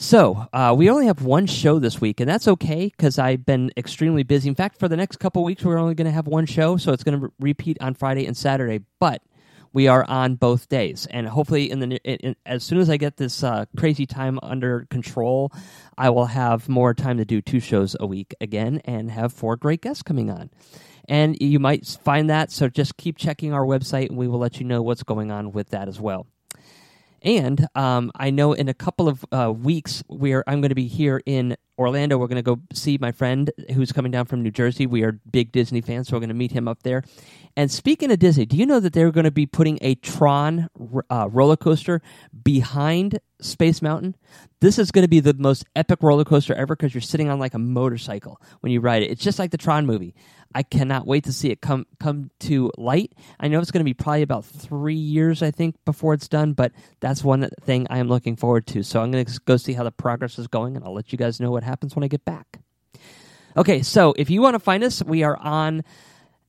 [0.00, 3.72] So, uh, we only have one show this week, and that's okay because I've been
[3.76, 4.48] extremely busy.
[4.48, 6.92] In fact, for the next couple weeks, we're only going to have one show, so
[6.92, 8.84] it's going to repeat on Friday and Saturday.
[9.00, 9.22] But
[9.72, 12.96] we are on both days, and hopefully, in the in, in, as soon as I
[12.96, 15.50] get this uh, crazy time under control,
[15.98, 19.56] I will have more time to do two shows a week again and have four
[19.56, 20.50] great guests coming on.
[21.08, 24.60] And you might find that, so just keep checking our website, and we will let
[24.60, 26.28] you know what's going on with that as well.
[27.22, 30.86] And um, I know in a couple of uh, weeks, where I'm going to be
[30.86, 32.18] here in Orlando.
[32.18, 34.86] We're going to go see my friend who's coming down from New Jersey.
[34.86, 37.04] We are big Disney fans, so we're going to meet him up there.
[37.56, 40.68] And speaking of Disney, do you know that they're going to be putting a Tron
[41.08, 42.02] uh, roller coaster
[42.42, 44.16] behind Space Mountain,
[44.60, 47.38] this is going to be the most epic roller coaster ever because you're sitting on
[47.38, 49.10] like a motorcycle when you ride it.
[49.10, 50.14] It's just like the Tron movie.
[50.54, 53.12] I cannot wait to see it come come to light.
[53.38, 56.54] I know it's going to be probably about three years, I think, before it's done.
[56.54, 58.82] But that's one thing I am looking forward to.
[58.82, 61.18] So I'm going to go see how the progress is going, and I'll let you
[61.18, 62.60] guys know what happens when I get back.
[63.56, 65.82] Okay, so if you want to find us, we are on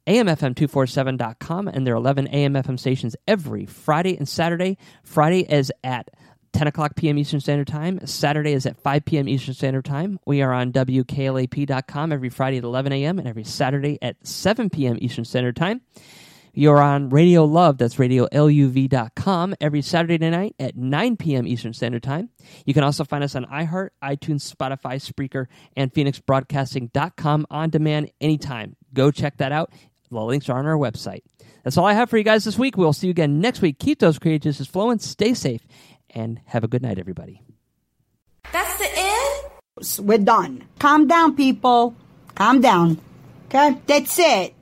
[0.08, 4.78] amfm247.com, and there are 11 AM/FM stations every Friday and Saturday.
[5.04, 6.10] Friday is at
[6.60, 7.18] 10 o'clock p.m.
[7.18, 8.05] Eastern Standard Time.
[8.05, 9.30] Saturday is at 5 p.m.
[9.30, 10.20] Eastern Standard Time.
[10.26, 13.18] We are on WKLAP.com every Friday at 11 a.m.
[13.18, 14.97] and every Saturday at 7 p.m.
[14.99, 15.80] Eastern Standard Time.
[16.53, 21.47] You're on Radio Love, that's radioluv.com, every Saturday night at 9 p.m.
[21.47, 22.28] Eastern Standard Time.
[22.66, 25.45] You can also find us on iHeart, iTunes, Spotify, Spreaker,
[25.78, 28.76] and PhoenixBroadcasting.com on demand anytime.
[28.93, 29.72] Go check that out.
[30.12, 31.22] The links are on our website.
[31.64, 32.76] That's all I have for you guys this week.
[32.76, 33.80] We'll see you again next week.
[33.80, 34.99] Keep those creative juices flowing.
[34.99, 35.62] Stay safe
[36.12, 37.41] and have a good night, everybody.
[38.51, 40.07] That's the end?
[40.07, 40.64] We're done.
[40.80, 41.95] Calm down, people.
[42.36, 42.99] Calm down.
[43.45, 43.78] Okay?
[43.86, 44.53] That's it.